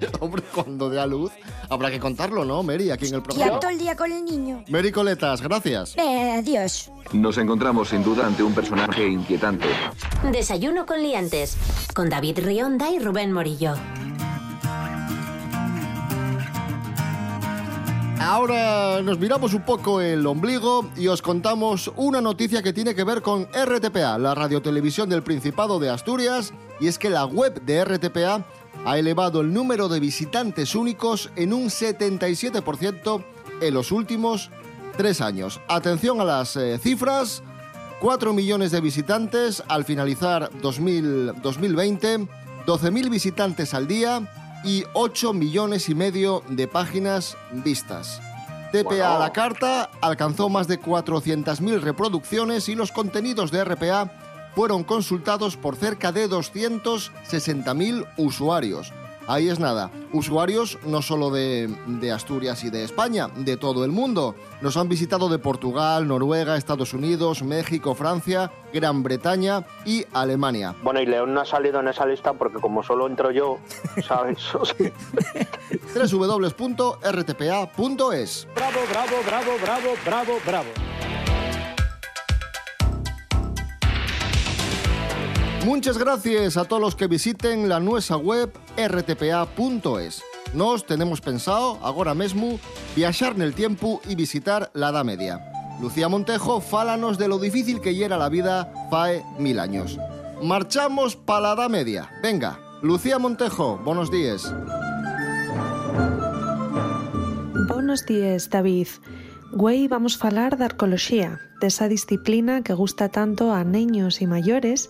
Hombre, 0.20 0.42
cuando 0.54 0.90
dé 0.90 1.00
a 1.00 1.06
luz, 1.06 1.32
habrá 1.68 1.90
que 1.90 1.98
contarlo, 2.00 2.44
¿no, 2.44 2.62
Mary? 2.62 2.90
Aquí 2.90 3.06
en 3.06 3.14
el 3.14 3.20
Ya 3.20 3.24
programa. 3.24 3.60
todo 3.60 3.70
el 3.70 3.78
día 3.78 3.96
con 3.96 4.12
el 4.12 4.24
niño. 4.24 4.64
Mary 4.68 4.92
Coletas, 4.92 5.40
gracias. 5.42 5.96
Eh, 5.96 6.36
adiós. 6.38 6.90
Nos 7.12 7.38
encontramos 7.38 7.88
sin 7.88 8.02
duda 8.02 8.26
ante 8.26 8.42
un 8.42 8.52
personaje 8.54 9.06
inquietante. 9.06 9.66
Desayuno 10.32 10.86
con 10.86 11.02
liantes. 11.02 11.56
Con 11.94 12.08
David 12.10 12.38
Rionda 12.40 12.90
y 12.90 12.98
Rubén 12.98 13.32
Morillo. 13.32 13.74
Ahora 18.20 19.00
nos 19.00 19.18
miramos 19.18 19.54
un 19.54 19.62
poco 19.62 20.00
el 20.00 20.26
ombligo 20.26 20.90
y 20.96 21.06
os 21.06 21.22
contamos 21.22 21.90
una 21.96 22.20
noticia 22.20 22.62
que 22.62 22.72
tiene 22.72 22.94
que 22.94 23.04
ver 23.04 23.22
con 23.22 23.46
RTPA, 23.54 24.18
la 24.18 24.34
radiotelevisión 24.34 25.08
del 25.08 25.22
Principado 25.22 25.78
de 25.78 25.88
Asturias, 25.88 26.52
y 26.80 26.88
es 26.88 26.98
que 26.98 27.10
la 27.10 27.24
web 27.24 27.62
de 27.62 27.82
RTPA 27.84 28.44
ha 28.84 28.98
elevado 28.98 29.40
el 29.40 29.52
número 29.52 29.88
de 29.88 30.00
visitantes 30.00 30.74
únicos 30.74 31.30
en 31.36 31.52
un 31.52 31.66
77% 31.66 33.24
en 33.60 33.74
los 33.74 33.92
últimos 33.92 34.50
tres 34.96 35.20
años. 35.20 35.60
Atención 35.68 36.20
a 36.20 36.24
las 36.24 36.56
eh, 36.56 36.78
cifras. 36.78 37.42
4 38.00 38.32
millones 38.32 38.70
de 38.70 38.80
visitantes 38.80 39.62
al 39.66 39.84
finalizar 39.84 40.50
2000 40.62 41.42
2020, 41.42 42.28
12.000 42.64 43.10
visitantes 43.10 43.74
al 43.74 43.88
día 43.88 44.30
y 44.64 44.84
8 44.92 45.32
millones 45.32 45.88
y 45.88 45.96
medio 45.96 46.44
de 46.48 46.68
páginas 46.68 47.36
vistas. 47.50 48.20
TPA 48.72 49.16
a 49.16 49.18
la 49.18 49.32
carta 49.32 49.90
alcanzó 50.00 50.48
más 50.48 50.68
de 50.68 50.80
400.000 50.80 51.80
reproducciones 51.80 52.68
y 52.68 52.74
los 52.74 52.92
contenidos 52.92 53.50
de 53.50 53.64
RPA 53.64 54.12
fueron 54.58 54.82
consultados 54.82 55.56
por 55.56 55.76
cerca 55.76 56.10
de 56.10 56.28
260.000 56.28 58.04
usuarios. 58.16 58.92
Ahí 59.28 59.48
es 59.48 59.60
nada, 59.60 59.92
usuarios 60.12 60.80
no 60.84 61.00
solo 61.00 61.30
de, 61.30 61.72
de 61.86 62.10
Asturias 62.10 62.64
y 62.64 62.70
de 62.70 62.82
España, 62.82 63.28
de 63.36 63.56
todo 63.56 63.84
el 63.84 63.92
mundo. 63.92 64.34
Nos 64.60 64.76
han 64.76 64.88
visitado 64.88 65.28
de 65.28 65.38
Portugal, 65.38 66.08
Noruega, 66.08 66.56
Estados 66.56 66.92
Unidos, 66.92 67.44
México, 67.44 67.94
Francia, 67.94 68.50
Gran 68.72 69.04
Bretaña 69.04 69.64
y 69.84 70.04
Alemania. 70.12 70.74
Bueno, 70.82 71.00
y 71.00 71.06
León 71.06 71.34
no 71.34 71.42
ha 71.42 71.46
salido 71.46 71.78
en 71.78 71.86
esa 71.86 72.04
lista 72.04 72.32
porque 72.32 72.58
como 72.58 72.82
solo 72.82 73.06
entro 73.06 73.30
yo, 73.30 73.60
¿sabes? 74.08 74.38
www.rtpa.es 76.10 76.98
Bravo, 78.56 78.80
bravo, 78.90 79.16
bravo, 79.24 79.52
bravo, 79.62 79.94
bravo, 80.04 80.32
bravo. 80.44 80.87
Muchas 85.68 85.98
gracias 85.98 86.56
a 86.56 86.64
todos 86.64 86.80
los 86.80 86.96
que 86.96 87.08
visiten 87.08 87.68
la 87.68 87.78
nuestra 87.78 88.16
web 88.16 88.50
rtpa.es. 88.78 90.24
Nos 90.54 90.86
tenemos 90.86 91.20
pensado, 91.20 91.78
agora 91.82 92.14
mesmo, 92.14 92.58
viaxar 92.96 93.36
nel 93.36 93.52
tiempo 93.52 94.00
y 94.08 94.14
visitar 94.14 94.70
la 94.72 94.88
Edad 94.88 95.04
Media. 95.04 95.44
Lucía 95.78 96.08
Montejo 96.08 96.62
fálanos 96.62 97.18
de 97.18 97.28
lo 97.28 97.38
difícil 97.38 97.82
que 97.82 98.02
era 98.02 98.16
la 98.16 98.30
vida 98.30 98.72
fae 98.90 99.22
mil 99.38 99.60
años. 99.60 99.98
Marchamos 100.42 101.16
pa 101.16 101.38
la 101.38 101.52
Edad 101.52 101.68
Media. 101.68 102.08
Venga, 102.22 102.58
Lucía 102.80 103.18
Montejo, 103.18 103.76
buenos 103.84 104.10
días. 104.10 104.50
Buenos 107.68 108.06
días, 108.06 108.48
David. 108.48 108.88
Güey, 109.52 109.88
vamos 109.88 110.16
a 110.16 110.18
falar 110.18 110.58
de 110.58 110.66
arqueología, 110.66 111.40
de 111.60 111.68
esa 111.68 111.88
disciplina 111.88 112.62
que 112.62 112.74
gusta 112.74 113.08
tanto 113.08 113.54
a 113.54 113.64
niños 113.64 114.20
y 114.20 114.26
mayores, 114.26 114.88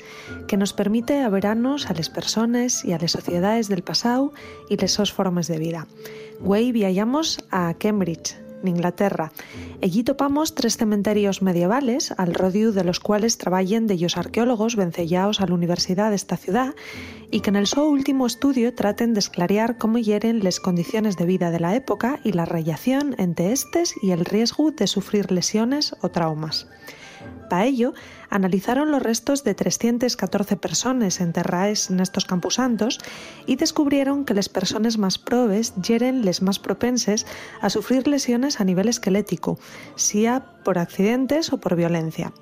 que 0.49 0.57
nos 0.57 0.73
permite 0.73 1.21
averarnos 1.21 1.89
a 1.89 1.95
las 1.95 2.11
personas 2.11 2.85
y 2.85 2.93
a 2.93 2.99
las 2.99 3.13
sociedades 3.13 3.69
del 3.69 3.83
pasado 3.83 4.33
y 4.69 4.77
sus 4.89 5.13
formas 5.13 5.47
de 5.47 5.59
vida. 5.59 5.87
Güey, 6.41 6.73
viajamos 6.73 7.39
a 7.51 7.75
Cambridge, 7.79 8.37
en 8.63 8.69
Inglaterra. 8.69 9.33
Allí 9.83 10.03
topamos 10.03 10.55
tres 10.55 10.77
cementerios 10.77 11.43
medievales, 11.43 12.13
al 12.17 12.35
rodio 12.35 12.73
de 12.73 12.85
los 12.85 13.01
cuales 13.01 13.39
trabajen 13.39 13.87
de 13.87 13.95
ellos 13.95 14.17
arqueólogos 14.17 14.77
vencellados 14.77 15.41
a 15.41 15.47
la 15.47 15.55
universidad 15.55 16.11
de 16.11 16.17
esta 16.17 16.37
ciudad 16.37 16.75
y 17.31 17.41
que 17.41 17.51
en 17.51 17.57
el 17.57 17.67
su 17.67 17.83
último 17.83 18.27
estudio 18.27 18.75
traten 18.75 19.15
de 19.15 19.21
esclarear 19.21 19.79
cómo 19.79 19.99
hieren 19.99 20.43
las 20.43 20.61
condiciones 20.61 21.17
de 21.17 21.27
vida 21.27 21.51
de 21.51 21.61
la 21.61 21.75
época 21.75 22.21
y 22.25 22.33
la 22.33 22.45
relación 22.45 23.15
entre 23.19 23.53
estes 23.53 23.95
y 24.03 24.13
el 24.13 24.25
riesgo 24.25 24.71
de 24.71 24.87
sufrir 24.87 25.31
lesiones 25.31 25.95
o 26.01 26.09
traumas. 26.09 26.67
Para 27.49 27.67
ello, 27.67 27.95
analizaron 28.31 28.91
los 28.91 29.03
restos 29.03 29.45
de 29.45 29.55
314 29.55 30.57
personas 30.57 31.21
enterradas 31.21 31.91
en 31.91 32.01
estos 32.01 32.25
camposantos 32.25 32.99
y 33.47 33.57
descubrieron 33.57 34.25
que 34.25 34.35
las 34.35 34.49
personas 34.49 34.99
más 34.99 35.19
probes 35.19 35.75
yeren 35.77 36.25
les 36.25 36.43
más 36.43 36.59
propenses 36.59 37.27
a 37.61 37.71
sufrir 37.71 38.09
lesiones 38.09 38.61
a 38.61 38.65
nivel 38.65 38.89
esquelético, 38.89 39.59
sea 39.97 40.45
por 40.65 40.79
accidentes 40.79 41.53
o 41.53 41.59
por 41.59 41.77
violencia. 41.77 42.33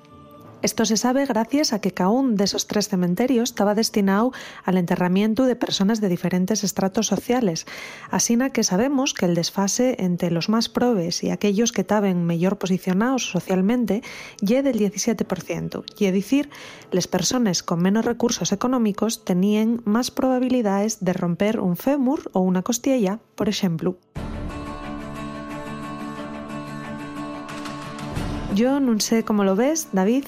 Esto 0.63 0.85
se 0.85 0.97
sabe 0.97 1.25
gracias 1.25 1.71
a 1.71 1.79
que 1.79 1.91
cada 1.91 2.09
uno 2.09 2.35
de 2.35 2.43
esos 2.43 2.65
tres 2.65 2.87
cementerios 2.89 3.49
estaba 3.49 3.75
destinado 3.75 4.31
al 4.65 4.77
enterramiento 4.77 5.45
de 5.45 5.55
personas 5.55 6.01
de 6.01 6.09
diferentes 6.09 6.63
estratos 6.63 7.05
sociales, 7.05 7.67
así 8.09 8.37
que 8.51 8.63
sabemos 8.63 9.13
que 9.13 9.25
el 9.25 9.35
desfase 9.35 9.95
entre 9.99 10.31
los 10.31 10.49
más 10.49 10.67
probes 10.67 11.23
y 11.23 11.29
aquellos 11.29 11.71
que 11.71 11.81
estaban 11.81 12.25
mejor 12.25 12.57
posicionados 12.57 13.29
socialmente 13.29 14.01
lle 14.41 14.63
del 14.63 14.79
17%, 14.79 15.83
y 15.97 16.11
decir, 16.11 16.49
las 16.91 17.07
personas 17.07 17.61
con 17.61 17.79
menos 17.81 18.05
recursos 18.05 18.51
económicos 18.51 19.25
tenían 19.25 19.81
más 19.85 20.11
probabilidades 20.11 21.03
de 21.03 21.13
romper 21.13 21.59
un 21.59 21.77
fémur 21.77 22.29
o 22.33 22.39
una 22.39 22.63
costilla, 22.63 23.19
por 23.35 23.47
ejemplo. 23.47 23.97
Yo 28.57 28.79
no 28.79 28.99
sé 28.99 29.21
cómo 29.21 29.43
lo 29.43 29.55
ves, 29.55 29.89
David, 29.93 30.25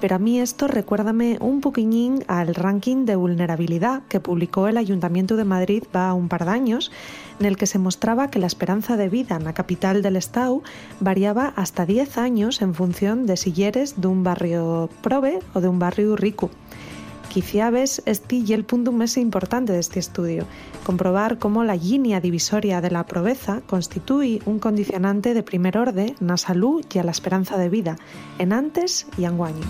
pero 0.00 0.14
a 0.14 0.20
mí 0.20 0.38
esto 0.38 0.68
recuérdame 0.68 1.36
un 1.40 1.60
poquillín 1.60 2.22
al 2.28 2.54
ranking 2.54 3.06
de 3.06 3.16
vulnerabilidad 3.16 4.04
que 4.08 4.20
publicó 4.20 4.68
el 4.68 4.76
Ayuntamiento 4.76 5.34
de 5.34 5.42
Madrid 5.42 5.82
va 5.92 6.14
un 6.14 6.28
par 6.28 6.44
de 6.44 6.52
años, 6.52 6.92
en 7.40 7.46
el 7.46 7.56
que 7.56 7.66
se 7.66 7.80
mostraba 7.80 8.30
que 8.30 8.38
la 8.38 8.46
esperanza 8.46 8.96
de 8.96 9.08
vida 9.08 9.34
en 9.34 9.42
la 9.42 9.52
capital 9.52 10.00
del 10.00 10.14
Estado 10.14 10.62
variaba 11.00 11.54
hasta 11.56 11.84
10 11.84 12.18
años 12.18 12.62
en 12.62 12.72
función 12.72 13.26
de 13.26 13.36
si 13.36 13.50
de 13.52 14.06
un 14.06 14.22
barrio 14.22 14.88
prove 15.02 15.40
o 15.52 15.60
de 15.60 15.66
un 15.66 15.80
barrio 15.80 16.14
rico. 16.14 16.50
Quizá 17.32 17.70
ves 17.70 18.02
este 18.04 18.36
y 18.36 18.52
el 18.52 18.66
punto 18.66 18.92
más 18.92 19.16
importante 19.16 19.72
de 19.72 19.78
este 19.78 19.98
estudio, 19.98 20.44
comprobar 20.84 21.38
cómo 21.38 21.64
la 21.64 21.76
línea 21.76 22.20
divisoria 22.20 22.82
de 22.82 22.90
la 22.90 23.06
proveza 23.06 23.62
constituye 23.66 24.42
un 24.44 24.58
condicionante 24.58 25.32
de 25.32 25.42
primer 25.42 25.78
orden 25.78 26.14
en 26.20 26.26
la 26.26 26.36
salud 26.36 26.84
y 26.92 26.98
a 26.98 27.02
la 27.02 27.10
esperanza 27.10 27.56
de 27.56 27.70
vida, 27.70 27.96
en 28.38 28.52
antes 28.52 29.06
y 29.16 29.24
anguaño. 29.24 29.62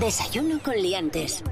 Desayuno 0.00 0.58
con 0.62 0.74
liantes. 0.76 1.44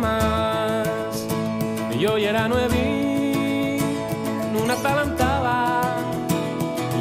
Más. 0.00 1.26
Yo 1.98 2.16
ya 2.18 2.30
era 2.30 2.48
nuevi, 2.48 3.78
una 4.60 4.74
talantaba. 4.76 5.82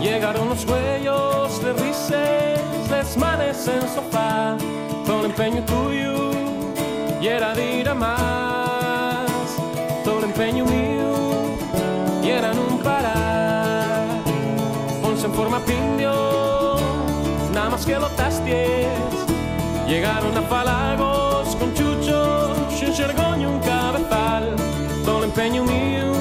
Llegaron 0.02 0.50
los 0.50 0.66
cuellos 0.66 1.62
de 1.64 1.74
rises, 1.74 2.90
desmanes 2.90 3.68
en 3.68 3.82
sofá, 3.82 4.58
todo 5.06 5.24
l'empeño 5.24 5.62
tuyo 5.64 6.32
y 7.22 7.28
era 7.28 7.54
dir 7.54 7.90
a 7.90 7.94
más. 7.94 9.28
Todo 10.04 10.22
l'empeño 10.22 10.66
mío 10.66 11.58
y 12.24 12.30
era 12.30 12.52
un 12.52 12.80
parar. 12.80 14.08
Ponse 15.02 15.26
en 15.26 15.34
forma 15.34 15.60
pindio, 15.60 16.76
nada 17.54 17.70
más 17.70 17.86
que 17.86 18.00
lo 18.00 18.08
tasties. 18.10 19.30
Llegaron 19.88 20.38
a 20.38 20.42
Palagos 20.48 21.56
con 21.56 21.74
chucho, 21.74 21.89
xergoño, 23.00 23.48
un 23.56 23.60
cabezal. 23.60 24.46
Todo 25.06 25.22
l'empeño 25.22 25.64
mío 25.64 26.12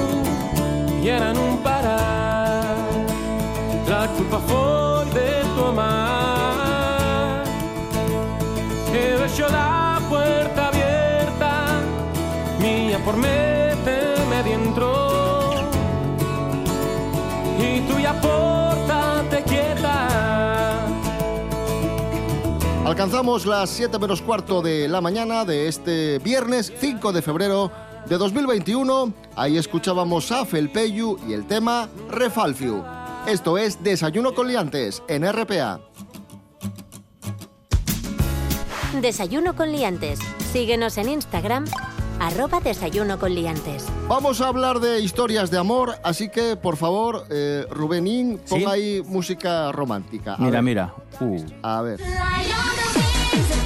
y 1.03 1.07
eran 1.09 1.35
un 1.37 1.57
parar. 1.57 2.77
La 3.91 4.07
culpa 4.15 4.39
fue 4.47 5.05
de 5.17 5.29
tu 5.55 5.61
amar. 5.73 7.43
He 8.93 9.51
la 9.51 10.01
puerta 10.09 10.67
abierta, 10.69 11.51
mía 12.61 12.99
por 13.05 13.15
méteme 13.17 13.48
Alcanzamos 22.99 23.45
las 23.45 23.69
7 23.69 23.97
menos 23.97 24.21
cuarto 24.21 24.61
de 24.61 24.89
la 24.89 24.99
mañana 24.99 25.45
de 25.45 25.69
este 25.69 26.19
viernes 26.19 26.73
5 26.81 27.13
de 27.13 27.21
febrero 27.21 27.71
de 28.09 28.17
2021. 28.17 29.13
Ahí 29.37 29.57
escuchábamos 29.57 30.29
a 30.33 30.43
Felpeyu 30.43 31.17
y 31.25 31.31
el 31.31 31.47
tema 31.47 31.87
Refalfiu. 32.09 32.83
Esto 33.25 33.57
es 33.57 33.81
Desayuno 33.81 34.33
con 34.35 34.49
Liantes 34.49 35.01
en 35.07 35.23
RPA. 35.31 35.79
Desayuno 39.01 39.55
con 39.55 39.71
liantes. 39.71 40.19
Síguenos 40.51 40.97
en 40.97 41.07
Instagram, 41.07 41.63
arroba 42.19 42.59
desayuno 42.59 43.17
con 43.17 43.33
liantes. 43.33 43.85
Vamos 44.09 44.41
a 44.41 44.49
hablar 44.49 44.81
de 44.81 44.99
historias 44.99 45.49
de 45.51 45.57
amor, 45.57 45.95
así 46.03 46.27
que 46.27 46.57
por 46.57 46.75
favor, 46.75 47.25
eh, 47.29 47.65
Rubenín, 47.69 48.39
pon 48.49 48.59
¿Sí? 48.59 48.65
ahí 48.65 49.01
música 49.05 49.71
romántica. 49.71 50.33
A 50.33 50.39
Mira, 50.39 50.51
ver. 50.57 50.63
mira. 50.63 50.93
Uh, 51.21 51.45
A 51.61 51.81
ver. 51.81 51.99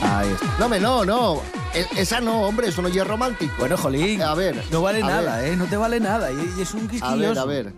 Ahí 0.01 0.29
está. 0.29 0.55
No, 0.59 0.69
me, 0.69 0.79
no, 0.79 1.05
no. 1.05 1.41
E- 1.73 1.87
esa 1.97 2.21
no, 2.21 2.41
hombre, 2.41 2.67
eso 2.67 2.81
no 2.81 2.87
es 2.87 3.07
romántico. 3.07 3.53
Bueno, 3.59 3.77
Jolín, 3.77 4.21
A 4.21 4.33
ver. 4.35 4.63
no 4.71 4.81
vale 4.81 5.01
nada, 5.01 5.37
ver. 5.37 5.53
¿eh? 5.53 5.55
No 5.55 5.65
te 5.65 5.77
vale 5.77 5.99
nada. 5.99 6.31
Y, 6.31 6.53
y 6.57 6.61
es 6.61 6.73
un 6.73 6.81
A 6.81 6.83
ver, 6.83 6.91
quisquilloso. 6.91 7.41
a 7.41 7.45
ver. 7.45 7.73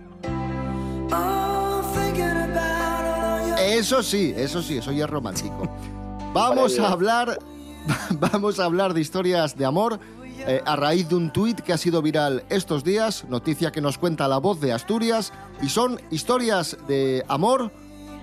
Eso 3.60 4.04
sí, 4.04 4.34
eso 4.36 4.62
sí, 4.62 4.78
eso 4.78 4.92
ya 4.92 5.06
es 5.06 5.10
romántico. 5.10 5.68
Vamos 6.34 6.78
a 6.80 6.90
hablar, 6.92 7.40
vamos 8.12 8.60
a 8.60 8.66
hablar 8.66 8.94
de 8.94 9.00
historias 9.00 9.56
de 9.58 9.64
amor 9.66 10.00
eh, 10.48 10.62
a 10.66 10.76
raíz 10.76 11.08
de 11.08 11.16
un 11.16 11.32
tuit 11.32 11.62
que 11.62 11.72
ha 11.72 11.78
sido 11.78 12.02
viral 12.02 12.44
estos 12.50 12.84
días, 12.84 13.24
noticia 13.30 13.72
que 13.72 13.80
nos 13.80 13.98
cuenta 13.98 14.28
la 14.28 14.38
voz 14.38 14.60
de 14.60 14.74
Asturias, 14.74 15.32
y 15.62 15.70
son 15.70 16.02
historias 16.12 16.76
de 16.90 17.24
amor 17.30 17.72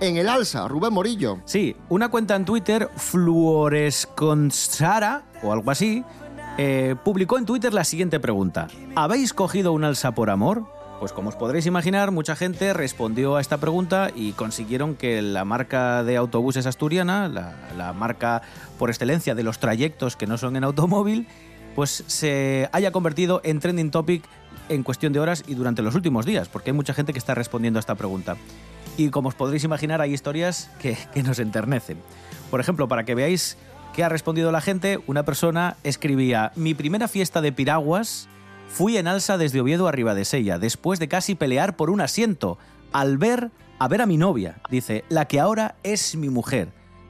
en 0.03 0.17
el 0.17 0.27
alza, 0.27 0.67
Rubén 0.67 0.91
Morillo. 0.91 1.39
Sí, 1.45 1.77
una 1.87 2.09
cuenta 2.09 2.35
en 2.35 2.43
Twitter, 2.43 2.89
Fluoresconsara, 2.97 5.23
o 5.41 5.53
algo 5.53 5.71
así, 5.71 6.03
eh, 6.57 6.97
publicó 7.05 7.37
en 7.37 7.45
Twitter 7.45 7.73
la 7.73 7.85
siguiente 7.85 8.19
pregunta. 8.19 8.67
¿Habéis 8.95 9.33
cogido 9.33 9.71
un 9.71 9.85
alza 9.85 10.11
por 10.11 10.29
amor? 10.29 10.65
Pues 10.99 11.13
como 11.13 11.29
os 11.29 11.35
podréis 11.35 11.67
imaginar, 11.67 12.11
mucha 12.11 12.35
gente 12.35 12.73
respondió 12.73 13.37
a 13.37 13.41
esta 13.41 13.59
pregunta 13.59 14.09
y 14.13 14.33
consiguieron 14.33 14.95
que 14.95 15.21
la 15.21 15.45
marca 15.45 16.03
de 16.03 16.17
autobuses 16.17 16.65
asturiana, 16.65 17.29
la, 17.29 17.55
la 17.77 17.93
marca 17.93 18.41
por 18.77 18.89
excelencia 18.89 19.35
de 19.35 19.43
los 19.43 19.59
trayectos 19.59 20.17
que 20.17 20.27
no 20.27 20.37
son 20.37 20.57
en 20.57 20.65
automóvil, 20.65 21.29
pues 21.75 22.03
se 22.07 22.69
haya 22.73 22.91
convertido 22.91 23.39
en 23.43 23.59
trending 23.59 23.89
topic 23.89 24.23
en 24.69 24.83
cuestión 24.83 25.11
de 25.13 25.19
horas 25.19 25.43
y 25.47 25.55
durante 25.55 25.81
los 25.81 25.95
últimos 25.95 26.25
días, 26.25 26.49
porque 26.49 26.71
hay 26.71 26.75
mucha 26.75 26.93
gente 26.93 27.13
que 27.13 27.19
está 27.19 27.35
respondiendo 27.35 27.79
a 27.79 27.81
esta 27.81 27.95
pregunta. 27.95 28.35
Y 28.97 29.09
como 29.09 29.29
os 29.29 29.35
podréis 29.35 29.63
imaginar, 29.63 30.01
hay 30.01 30.13
historias 30.13 30.69
que, 30.79 30.97
nos 31.23 31.39
enternecen. 31.39 31.97
Por 32.51 32.59
ejemplo, 32.59 32.87
para 32.87 33.05
que 33.05 33.15
veáis 33.15 33.57
qué 33.95 34.03
ha 34.03 34.09
respondido 34.09 34.51
la 34.51 34.61
gente, 34.61 34.99
una 35.07 35.23
persona 35.23 35.77
escribía: 35.83 36.51
Mi 36.55 36.73
primera 36.73 37.07
fiesta 37.07 37.41
de 37.41 37.51
piraguas 37.51 38.27
fui 38.69 38.97
en 38.97 39.07
alza 39.07 39.37
desde 39.37 39.61
Oviedo 39.61 39.87
a 39.87 39.91
Ribadesella, 39.91 40.59
después 40.59 40.99
de 40.99 41.07
casi 41.07 41.35
pelear 41.35 41.75
por 41.75 41.89
un 41.89 42.01
asiento, 42.01 42.57
al 42.91 43.17
ver 43.17 43.51
a 43.79 43.87
ver 43.87 44.01
a 44.01 44.05
mi 44.05 44.17
novia, 44.17 44.61
dice, 44.69 45.03
la 45.09 45.25
que 45.25 45.39
ahora 45.39 45.75
es 45.83 46.15
mi 46.15 46.29
mujer, 46.29 46.69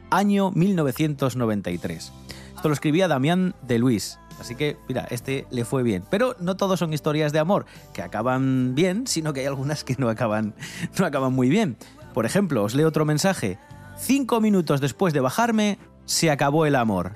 año 0.10 0.52
1993. 0.52 2.12
Esto 2.56 2.68
lo 2.68 2.74
escribía 2.74 3.08
Damián 3.08 3.54
de 3.62 3.78
Luis. 3.78 4.18
Así 4.40 4.56
que, 4.56 4.78
mira, 4.88 5.08
este 5.10 5.48
le 5.52 5.66
fue 5.66 5.84
bien. 5.84 6.04
Pero 6.10 6.36
no 6.40 6.58
todos 6.58 6.80
son 6.80 6.94
historias 6.94 7.32
de 7.32 7.40
amor 7.40 7.66
que 7.94 8.02
acaban 8.02 8.76
bien, 8.76 9.08
sino 9.08 9.34
que 9.34 9.42
hay 9.42 9.46
algunas 9.46 9.84
que 9.84 9.96
no 9.98 10.10
acaban, 10.10 10.56
no 11.00 11.06
acaban 11.06 11.34
muy 11.34 11.50
bien. 11.50 11.78
Por 12.14 12.26
ejemplo, 12.26 12.64
os 12.64 12.76
leo 12.76 12.88
otro 12.88 13.06
mensaje. 13.06 13.58
Cinco 13.98 14.42
minutos 14.42 14.82
después 14.82 15.14
de 15.14 15.20
bajarme, 15.20 15.80
se 16.06 16.30
acabó 16.30 16.66
el 16.66 16.76
amor. 16.76 17.14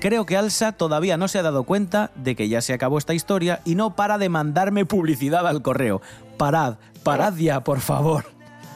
Creo 0.00 0.26
que 0.26 0.36
Alsa 0.36 0.72
todavía 0.72 1.16
no 1.16 1.28
se 1.28 1.38
ha 1.38 1.42
dado 1.42 1.64
cuenta 1.64 2.10
de 2.16 2.34
que 2.34 2.48
ya 2.48 2.60
se 2.60 2.72
acabó 2.72 2.98
esta 2.98 3.14
historia 3.14 3.60
y 3.64 3.74
no 3.74 3.94
para 3.94 4.18
de 4.18 4.28
mandarme 4.28 4.84
publicidad 4.84 5.46
al 5.46 5.62
correo. 5.62 6.00
Parad, 6.38 6.76
parad 7.02 7.34
ya, 7.36 7.62
por 7.62 7.80
favor. 7.80 8.24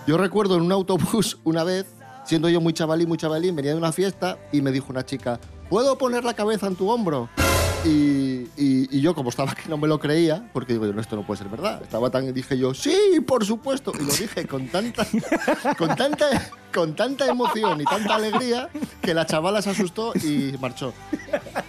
Yo 0.07 0.19
recuerdo 0.19 0.57
en 0.57 0.63
un 0.63 0.73
autobús 0.73 1.39
una 1.43 1.65
vez, 1.65 1.87
siendo 2.25 2.49
yo 2.49 2.61
muy 2.61 2.73
chavalín, 2.73 3.09
muy 3.09 3.19
chavalín, 3.19 3.57
venía 3.57 3.73
de 3.73 3.79
una 3.79 3.93
fiesta 3.93 4.39
y 4.53 4.61
me 4.61 4.71
dijo 4.71 4.87
una 4.91 5.05
chica, 5.05 5.41
¿puedo 5.69 5.99
poner 5.99 6.23
la 6.23 6.35
cabeza 6.35 6.69
en 6.69 6.77
tu 6.77 6.89
hombro? 6.91 7.29
Y, 7.87 8.49
y- 8.57 8.89
y 8.91 9.01
yo, 9.01 9.15
como 9.15 9.31
estaba 9.31 9.55
que 9.55 9.69
no 9.69 9.77
me 9.77 9.87
lo 9.89 9.99
creía, 9.99 10.49
porque 10.53 10.73
digo, 10.73 10.87
no, 10.87 11.01
esto 11.01 11.17
no 11.17 11.27
puede 11.27 11.39
ser 11.39 11.49
verdad. 11.49 11.83
Estaba 11.83 12.11
tan, 12.11 12.33
dije 12.35 12.59
yo, 12.59 12.75
sí, 12.75 13.21
por 13.27 13.45
supuesto. 13.45 13.93
Y 13.99 14.05
lo 14.05 14.13
dije 14.13 14.47
con 14.47 14.67
tanta, 14.69 15.07
con 15.79 15.95
tanta, 15.97 16.51
con 16.75 16.95
tanta 16.97 17.27
emoción 17.27 17.81
y 17.81 17.85
tanta 17.85 18.17
alegría 18.17 18.69
que 19.01 19.15
la 19.15 19.27
chavala 19.27 19.63
se 19.63 19.71
asustó 19.71 20.13
y 20.15 20.55
marchó. 20.61 20.93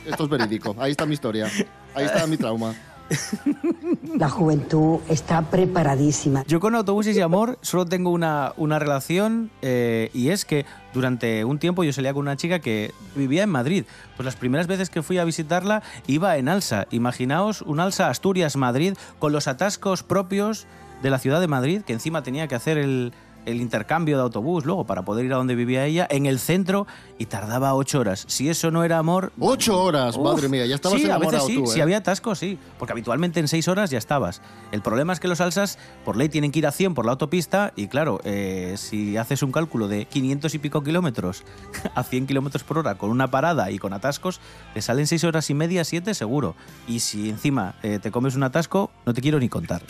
Esto 0.06 0.24
es 0.24 0.30
verídico. 0.30 0.76
Ahí 0.80 0.92
está 0.92 1.06
mi 1.06 1.14
historia. 1.14 1.50
Ahí 1.94 2.06
está 2.06 2.26
mi 2.28 2.38
trauma. 2.38 2.74
La 4.18 4.30
juventud 4.30 5.00
está 5.10 5.42
preparadísima. 5.44 6.44
Yo 6.48 6.60
con 6.60 6.76
autobuses 6.76 7.16
y 7.16 7.22
amor 7.22 7.58
solo 7.62 7.86
tengo 7.86 8.12
una, 8.12 8.54
una 8.58 8.80
relación 8.80 9.50
eh, 9.62 10.10
y 10.14 10.30
es 10.30 10.46
que 10.46 10.66
durante 10.94 11.46
un 11.46 11.60
tiempo 11.60 11.84
yo 11.84 11.94
salía 11.94 12.14
con 12.14 12.24
una 12.24 12.38
chica 12.38 12.60
que 12.60 12.94
vivía 13.16 13.44
en 13.44 13.50
Madrid. 13.50 13.86
Pues 14.16 14.26
las 14.26 14.36
primeras 14.36 14.68
veces 14.68 14.90
que 14.90 15.04
fui 15.04 15.18
a 15.18 15.26
visitarla 15.26 15.84
iba 16.08 16.38
en 16.38 16.50
alza. 16.50 16.88
Imaginaos 16.92 17.62
un 17.62 17.80
alza 17.80 18.10
Asturias-Madrid 18.10 18.96
con 19.20 19.32
los 19.32 19.48
atascos 19.48 20.04
propios 20.04 20.66
de 21.02 21.10
la 21.12 21.20
ciudad 21.20 21.40
de 21.40 21.48
Madrid, 21.48 21.82
que 21.86 21.94
encima 21.94 22.24
tenía 22.24 22.48
que 22.48 22.56
hacer 22.56 22.78
el, 22.78 23.14
el 23.48 23.62
intercambio 23.62 24.18
de 24.18 24.24
autobús 24.24 24.66
luego 24.66 24.86
para 24.86 25.04
poder 25.04 25.26
ir 25.26 25.34
a 25.34 25.38
donde 25.38 25.56
vivía 25.56 25.86
ella, 25.86 26.06
en 26.10 26.26
el 26.26 26.38
centro, 26.38 26.86
y 27.18 27.26
tardaba 27.26 27.74
ocho 27.74 28.00
horas. 28.00 28.26
Si 28.28 28.50
eso 28.50 28.70
no 28.72 28.84
era 28.84 29.00
amor... 29.00 29.32
Ocho 29.40 29.82
horas, 29.82 30.18
madre 30.18 30.50
mía, 30.50 30.66
ya 30.66 30.76
estabas 30.76 31.00
sí, 31.00 31.06
a 31.06 31.16
enamorado 31.16 31.46
veces 31.46 31.56
sí, 31.56 31.64
tú, 31.64 31.72
¿eh? 31.72 31.74
Si 31.74 31.82
había 31.82 31.98
atascos, 31.98 32.40
sí. 32.40 32.60
Porque 32.78 32.92
habitualmente 32.92 33.40
en 33.40 33.48
seis 33.48 33.68
horas 33.68 33.90
ya 33.90 33.98
estabas. 33.98 34.42
El 34.72 34.82
problema 34.82 35.14
es 35.14 35.20
que 35.20 35.28
los 35.28 35.42
alsas, 35.42 35.80
por 36.04 36.18
ley, 36.18 36.30
tienen 36.30 36.52
que 36.52 36.60
ir 36.60 36.68
a 36.68 36.72
100 36.72 36.94
por 36.94 37.06
la 37.06 37.14
autopista 37.14 37.72
y 37.76 37.88
claro, 37.88 38.20
eh, 38.26 38.76
si 38.78 39.18
haces 39.18 39.42
un 39.42 39.52
cálculo 39.52 39.88
de 39.88 40.06
500 40.06 40.54
y 40.54 40.60
pico 40.60 40.84
kilómetros 40.84 41.44
a 41.96 42.04
100 42.04 42.28
kilómetros 42.28 42.64
por 42.64 42.78
hora 42.78 42.96
con 42.96 43.10
una 43.10 43.32
parada 43.32 43.72
y 43.72 43.80
con 43.80 43.94
atascos, 43.94 44.42
te 44.74 44.82
salen 44.82 45.08
seis 45.08 45.24
horas 45.24 45.50
y 45.50 45.54
media, 45.54 45.84
siete 45.86 46.14
seguro. 46.14 46.56
Y 46.88 47.00
si 47.00 47.30
encima 47.30 47.76
eh, 47.82 48.00
te 48.02 48.12
comes 48.12 48.36
un 48.36 48.44
atasco, 48.44 48.92
no 49.06 49.14
te 49.14 49.22
quiero 49.22 49.40
ni 49.40 49.50
contar. 49.50 49.82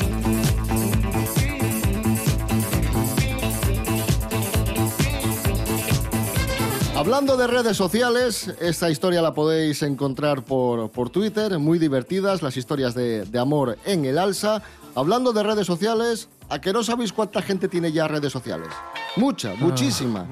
Hablando 7.07 7.37
de 7.37 7.47
redes 7.47 7.77
sociales, 7.77 8.53
esta 8.59 8.89
historia 8.89 9.21
la 9.21 9.33
podéis 9.33 9.81
encontrar 9.81 10.43
por, 10.43 10.91
por 10.91 11.09
Twitter, 11.09 11.57
muy 11.57 11.79
divertidas, 11.79 12.41
las 12.41 12.57
historias 12.57 12.95
de, 12.95 13.23
de 13.23 13.39
amor 13.39 13.77
en 13.85 14.03
el 14.03 14.17
alza. 14.17 14.61
Hablando 14.93 15.31
de 15.31 15.41
redes 15.41 15.65
sociales, 15.65 16.27
¿a 16.49 16.59
que 16.59 16.73
no 16.73 16.83
sabéis 16.83 17.13
cuánta 17.13 17.41
gente 17.41 17.69
tiene 17.69 17.93
ya 17.93 18.09
redes 18.09 18.33
sociales? 18.33 18.67
Mucha, 19.15 19.53
muchísima. 19.55 20.27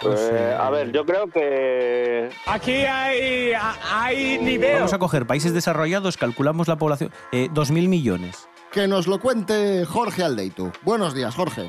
Pues, 0.00 0.30
a 0.56 0.70
ver, 0.70 0.92
yo 0.92 1.04
creo 1.04 1.26
que... 1.28 2.30
Aquí 2.46 2.84
hay, 2.84 3.50
hay 3.92 4.38
nivel. 4.38 4.74
Vamos 4.74 4.92
a 4.92 5.00
coger 5.00 5.26
países 5.26 5.52
desarrollados, 5.52 6.16
calculamos 6.16 6.68
la 6.68 6.76
población, 6.76 7.10
eh, 7.32 7.48
2.000 7.52 7.88
millones. 7.88 8.48
Que 8.70 8.86
nos 8.86 9.08
lo 9.08 9.18
cuente 9.18 9.84
Jorge 9.84 10.22
Aldeitu. 10.22 10.70
Buenos 10.84 11.14
días, 11.14 11.34
Jorge. 11.34 11.68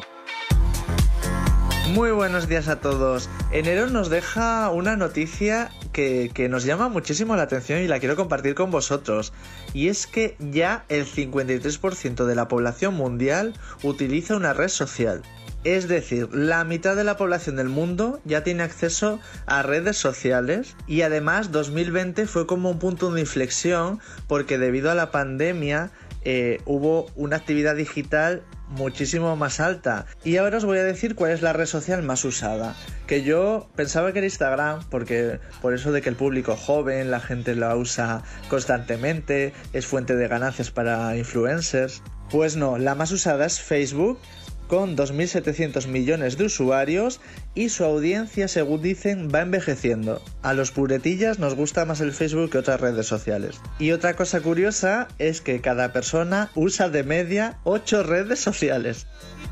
Muy 1.93 2.12
buenos 2.12 2.50
días 2.50 2.67
a 2.67 2.82
todos. 2.82 3.30
Enero 3.52 3.88
nos 3.88 4.10
deja 4.10 4.69
una 4.71 4.97
noticia 4.97 5.71
que, 5.93 6.30
que 6.34 6.50
nos 6.50 6.65
llama 6.65 6.89
muchísimo 6.89 7.36
la 7.36 7.43
atención 7.43 7.80
y 7.80 7.88
la 7.88 8.00
quiero 8.00 8.17
compartir 8.17 8.56
con 8.56 8.71
vosotros. 8.71 9.32
Y 9.73 9.88
es 9.88 10.06
que 10.06 10.36
ya 10.39 10.84
el 10.89 11.06
53% 11.06 12.26
de 12.26 12.36
la 12.36 12.50
población 12.50 12.93
mundial 12.93 13.54
utiliza 13.84 14.36
una 14.36 14.54
red 14.54 14.67
social. 14.67 15.23
Es 15.63 15.88
decir, 15.88 16.30
la 16.34 16.63
mitad 16.63 16.95
de 16.95 17.04
la 17.04 17.17
población 17.17 17.56
del 17.56 17.69
mundo 17.69 18.21
ya 18.26 18.43
tiene 18.43 18.63
acceso 18.63 19.19
a 19.45 19.63
redes 19.63 19.97
sociales 19.97 20.76
y 20.88 21.02
además 21.02 21.52
2020 21.52 22.28
fue 22.28 22.47
como 22.47 22.69
un 22.69 22.80
punto 22.80 23.12
de 23.12 23.21
inflexión 23.21 24.00
porque 24.28 24.58
debido 24.58 24.91
a 24.91 24.95
la 24.95 25.12
pandemia 25.12 25.91
eh, 26.23 26.62
hubo 26.65 27.08
una 27.15 27.38
actividad 27.38 27.75
digital 27.75 28.43
muchísimo 28.69 29.36
más 29.36 29.60
alta. 29.60 30.06
Y 30.23 30.38
ahora 30.38 30.58
os 30.58 30.65
voy 30.65 30.77
a 30.77 30.84
decir 30.84 31.15
cuál 31.15 31.32
es 31.32 31.41
la 31.41 31.53
red 31.53 31.65
social 31.65 32.03
más 32.03 32.25
usada. 32.25 32.75
Que 33.06 33.23
yo 33.23 33.69
pensaba 33.75 34.12
que 34.12 34.19
era 34.19 34.27
Instagram, 34.27 34.82
porque 34.89 35.39
por 35.62 35.73
eso 35.73 35.91
de 35.91 36.01
que 36.01 36.10
el 36.10 36.15
público 36.15 36.56
joven, 36.56 37.12
la 37.12 37.19
gente 37.19 37.56
la 37.56 37.75
usa 37.75 38.23
constantemente, 38.49 39.53
es 39.73 39.86
fuente 39.86 40.15
de 40.15 40.27
ganancias 40.27 40.71
para 40.71 41.15
influencers. 41.15 42.01
Pues 42.30 42.58
no, 42.58 42.77
la 42.77 42.95
más 42.95 43.12
usada 43.12 43.45
es 43.45 43.62
Facebook 43.62 44.19
con 44.67 44.95
2.700 44.95 45.88
millones 45.88 46.38
de 46.38 46.45
usuarios 46.45 47.19
y 47.56 47.69
su 47.69 47.84
audiencia, 47.84 48.47
según 48.47 48.82
dicen, 48.82 49.30
va 49.34 49.41
envejeciendo. 49.41 50.21
A 50.41 50.53
los 50.53 50.71
puretillas 50.71 51.39
nos 51.39 51.56
gusta 51.56 51.86
más 51.86 52.01
el 52.01 52.13
Facebook 52.13 52.51
que 52.51 52.58
otras 52.58 52.80
redes 52.80 53.08
sociales. 53.08 53.60
Y 53.80 53.91
otra 53.91 54.15
cosa 54.15 54.41
curiosa 54.41 55.08
es 55.19 55.41
que 55.41 55.62
cada 55.62 55.93
persona 55.93 56.51
usa 56.56 56.89
de 56.89 57.03
media 57.03 57.58
8 57.63 58.03
redes 58.03 58.39
sociales. 58.39 59.08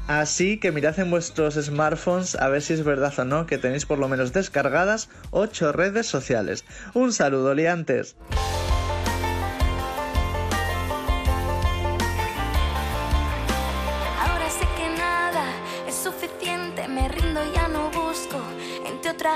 Así 0.07 0.59
que 0.59 0.71
mirad 0.71 0.99
en 0.99 1.09
vuestros 1.09 1.55
smartphones 1.55 2.35
a 2.35 2.49
ver 2.49 2.61
si 2.61 2.73
es 2.73 2.83
verdad 2.83 3.13
o 3.17 3.25
no 3.25 3.47
que 3.47 3.57
tenéis 3.57 3.85
por 3.85 3.97
lo 3.97 4.07
menos 4.07 4.33
descargadas 4.33 5.09
8 5.31 5.71
redes 5.71 6.05
sociales. 6.05 6.65
Un 6.93 7.11
saludo, 7.11 7.55
liantes. 7.55 8.15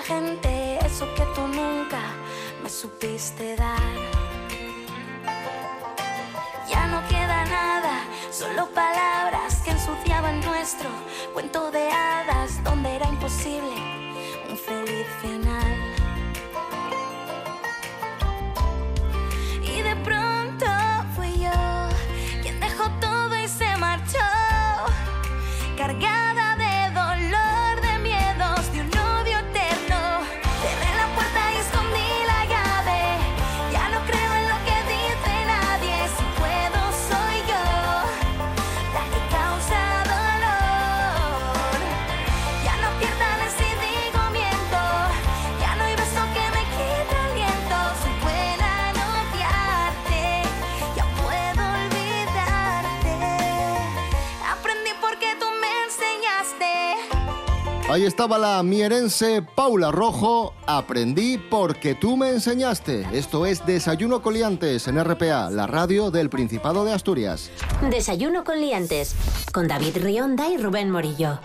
Gente 0.03 0.79
eso 0.85 1.05
que 1.15 1.23
tú 1.35 1.41
nunca 1.47 1.99
me 2.63 2.69
supiste 2.69 3.55
dar. 3.55 3.93
Ya 6.67 6.87
no 6.87 7.05
queda 7.07 7.45
nada, 7.45 8.03
solo 8.31 8.67
palabras 8.69 9.61
que 9.63 9.71
ensuciaban 9.71 10.39
nuestro 10.41 10.89
cuento 11.33 11.71
de 11.71 11.89
hadas 11.89 12.63
donde 12.63 12.95
era 12.95 13.07
imposible 13.09 13.98
Ahí 57.89 58.05
estaba 58.05 58.37
la 58.37 58.61
mierense 58.61 59.41
Paula 59.41 59.89
Rojo. 59.91 60.53
Aprendí 60.67 61.39
porque 61.39 61.95
tú 61.95 62.17
me 62.17 62.29
enseñaste. 62.29 63.07
Esto 63.11 63.47
es 63.47 63.65
Desayuno 63.65 64.21
Coliantes 64.21 64.87
en 64.87 65.03
RPA, 65.03 65.49
la 65.49 65.65
radio 65.65 66.11
del 66.11 66.29
Principado 66.29 66.85
de 66.85 66.93
Asturias. 66.93 67.49
Desayuno 67.89 68.43
con 68.43 68.61
liantes. 68.61 69.15
Con 69.51 69.67
David 69.67 69.97
Rionda 70.03 70.49
y 70.51 70.57
Rubén 70.57 70.91
Morillo. 70.91 71.39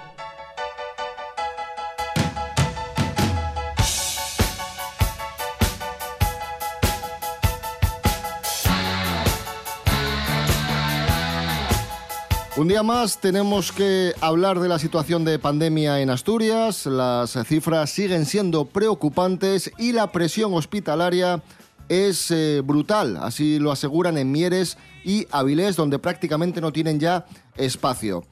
Un 12.57 12.69
día 12.69 12.85
más 12.85 13.21
tenemos 13.21 13.73
que 13.73 14.13
hablar 14.21 14.61
de 14.61 14.69
la 14.69 14.79
situación 14.79 15.25
de 15.25 15.41
pandemia 15.41 16.01
en 16.01 16.09
Asturias. 16.09 16.87
Las 16.87 17.37
cifras 17.49 17.91
siguen 17.91 18.27
siendo 18.27 18.65
preocupantes 18.65 19.73
y 19.77 19.91
la 19.91 20.13
presión 20.13 20.55
hospitalaria 20.55 21.43
es 21.89 22.31
eh, 22.31 22.63
brutal. 22.65 23.17
Así 23.17 23.59
lo 23.59 23.73
aseguran 23.73 24.19
en 24.19 24.31
Mieres 24.31 24.79
y 25.05 25.27
Avilés, 25.33 25.75
donde 25.75 25.99
prácticamente 25.99 26.61
no 26.61 26.73
tienen 26.73 27.01
ya 27.01 27.27
espacio. 27.57 28.23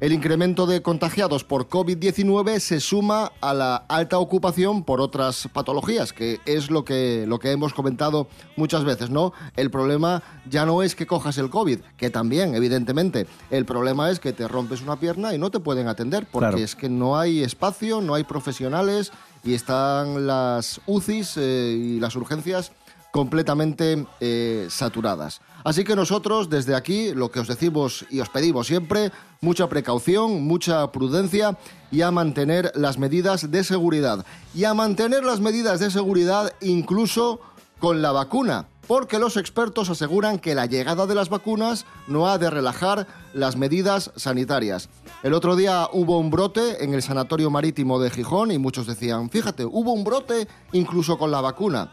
El 0.00 0.14
incremento 0.14 0.64
de 0.66 0.80
contagiados 0.80 1.44
por 1.44 1.68
COVID-19 1.68 2.58
se 2.60 2.80
suma 2.80 3.32
a 3.42 3.52
la 3.52 3.76
alta 3.76 4.18
ocupación 4.18 4.82
por 4.82 4.98
otras 5.02 5.46
patologías, 5.52 6.14
que 6.14 6.40
es 6.46 6.70
lo 6.70 6.86
que, 6.86 7.26
lo 7.28 7.38
que 7.38 7.50
hemos 7.50 7.74
comentado 7.74 8.26
muchas 8.56 8.84
veces, 8.84 9.10
¿no? 9.10 9.34
El 9.56 9.70
problema 9.70 10.22
ya 10.48 10.64
no 10.64 10.82
es 10.82 10.94
que 10.94 11.06
cojas 11.06 11.36
el 11.36 11.50
COVID, 11.50 11.80
que 11.98 12.08
también, 12.08 12.54
evidentemente. 12.54 13.26
El 13.50 13.66
problema 13.66 14.10
es 14.10 14.20
que 14.20 14.32
te 14.32 14.48
rompes 14.48 14.80
una 14.80 14.98
pierna 14.98 15.34
y 15.34 15.38
no 15.38 15.50
te 15.50 15.60
pueden 15.60 15.86
atender, 15.86 16.26
porque 16.32 16.48
Claro. 16.48 16.56
es 16.64 16.74
que 16.74 16.88
no 16.88 17.18
hay 17.18 17.42
espacio, 17.42 18.00
no 18.00 18.14
hay 18.14 18.24
profesionales 18.24 19.12
y 19.44 19.52
están 19.52 20.26
las 20.26 20.80
UCIs 20.86 21.36
eh, 21.36 21.76
y 21.78 22.00
las 22.00 22.16
urgencias 22.16 22.72
completamente 23.10 24.06
eh, 24.20 24.66
saturadas. 24.70 25.40
Así 25.64 25.84
que 25.84 25.96
nosotros 25.96 26.48
desde 26.48 26.74
aquí 26.74 27.12
lo 27.12 27.30
que 27.30 27.40
os 27.40 27.48
decimos 27.48 28.06
y 28.10 28.20
os 28.20 28.28
pedimos 28.28 28.66
siempre, 28.66 29.12
mucha 29.40 29.68
precaución, 29.68 30.44
mucha 30.44 30.90
prudencia 30.92 31.58
y 31.90 32.02
a 32.02 32.10
mantener 32.10 32.72
las 32.74 32.98
medidas 32.98 33.50
de 33.50 33.64
seguridad. 33.64 34.24
Y 34.54 34.64
a 34.64 34.74
mantener 34.74 35.24
las 35.24 35.40
medidas 35.40 35.80
de 35.80 35.90
seguridad 35.90 36.52
incluso 36.60 37.40
con 37.78 38.02
la 38.02 38.12
vacuna, 38.12 38.68
porque 38.86 39.18
los 39.18 39.36
expertos 39.36 39.88
aseguran 39.88 40.38
que 40.38 40.54
la 40.54 40.66
llegada 40.66 41.06
de 41.06 41.14
las 41.14 41.30
vacunas 41.30 41.86
no 42.06 42.28
ha 42.28 42.38
de 42.38 42.50
relajar 42.50 43.06
las 43.32 43.56
medidas 43.56 44.12
sanitarias. 44.16 44.88
El 45.22 45.32
otro 45.34 45.56
día 45.56 45.88
hubo 45.92 46.18
un 46.18 46.30
brote 46.30 46.84
en 46.84 46.94
el 46.94 47.02
Sanatorio 47.02 47.50
Marítimo 47.50 47.98
de 47.98 48.10
Gijón 48.10 48.50
y 48.50 48.58
muchos 48.58 48.86
decían, 48.86 49.30
fíjate, 49.30 49.64
hubo 49.64 49.92
un 49.92 50.04
brote 50.04 50.46
incluso 50.72 51.18
con 51.18 51.30
la 51.30 51.40
vacuna. 51.40 51.90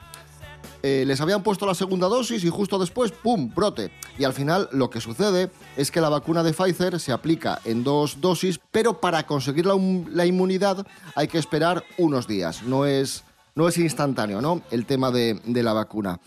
Eh, 0.83 1.03
les 1.05 1.19
habían 1.21 1.43
puesto 1.43 1.65
la 1.65 1.73
segunda 1.73 2.07
dosis 2.07 2.43
y 2.43 2.49
justo 2.49 2.77
después, 2.77 3.11
¡pum!, 3.11 3.51
brote. 3.53 3.91
Y 4.17 4.23
al 4.23 4.33
final 4.33 4.69
lo 4.71 4.89
que 4.89 5.01
sucede 5.01 5.49
es 5.75 5.91
que 5.91 6.01
la 6.01 6.09
vacuna 6.09 6.43
de 6.43 6.53
Pfizer 6.53 6.99
se 6.99 7.11
aplica 7.11 7.59
en 7.65 7.83
dos 7.83 8.21
dosis, 8.21 8.59
pero 8.71 8.99
para 8.99 9.25
conseguir 9.25 9.65
la, 9.65 10.25
inmunidad 10.25 10.85
hay 11.15 11.27
que 11.27 11.39
esperar 11.39 11.83
unos 11.97 12.27
días. 12.27 12.63
No 12.63 12.85
es, 12.85 13.23
no 13.55 13.67
es 13.67 13.77
instantáneo, 13.77 14.41
¿no? 14.41 14.61
El 14.71 14.85
tema 14.85 15.11
de, 15.11 15.41
de 15.45 15.63
la 15.63 15.73
vacuna. 15.73 16.19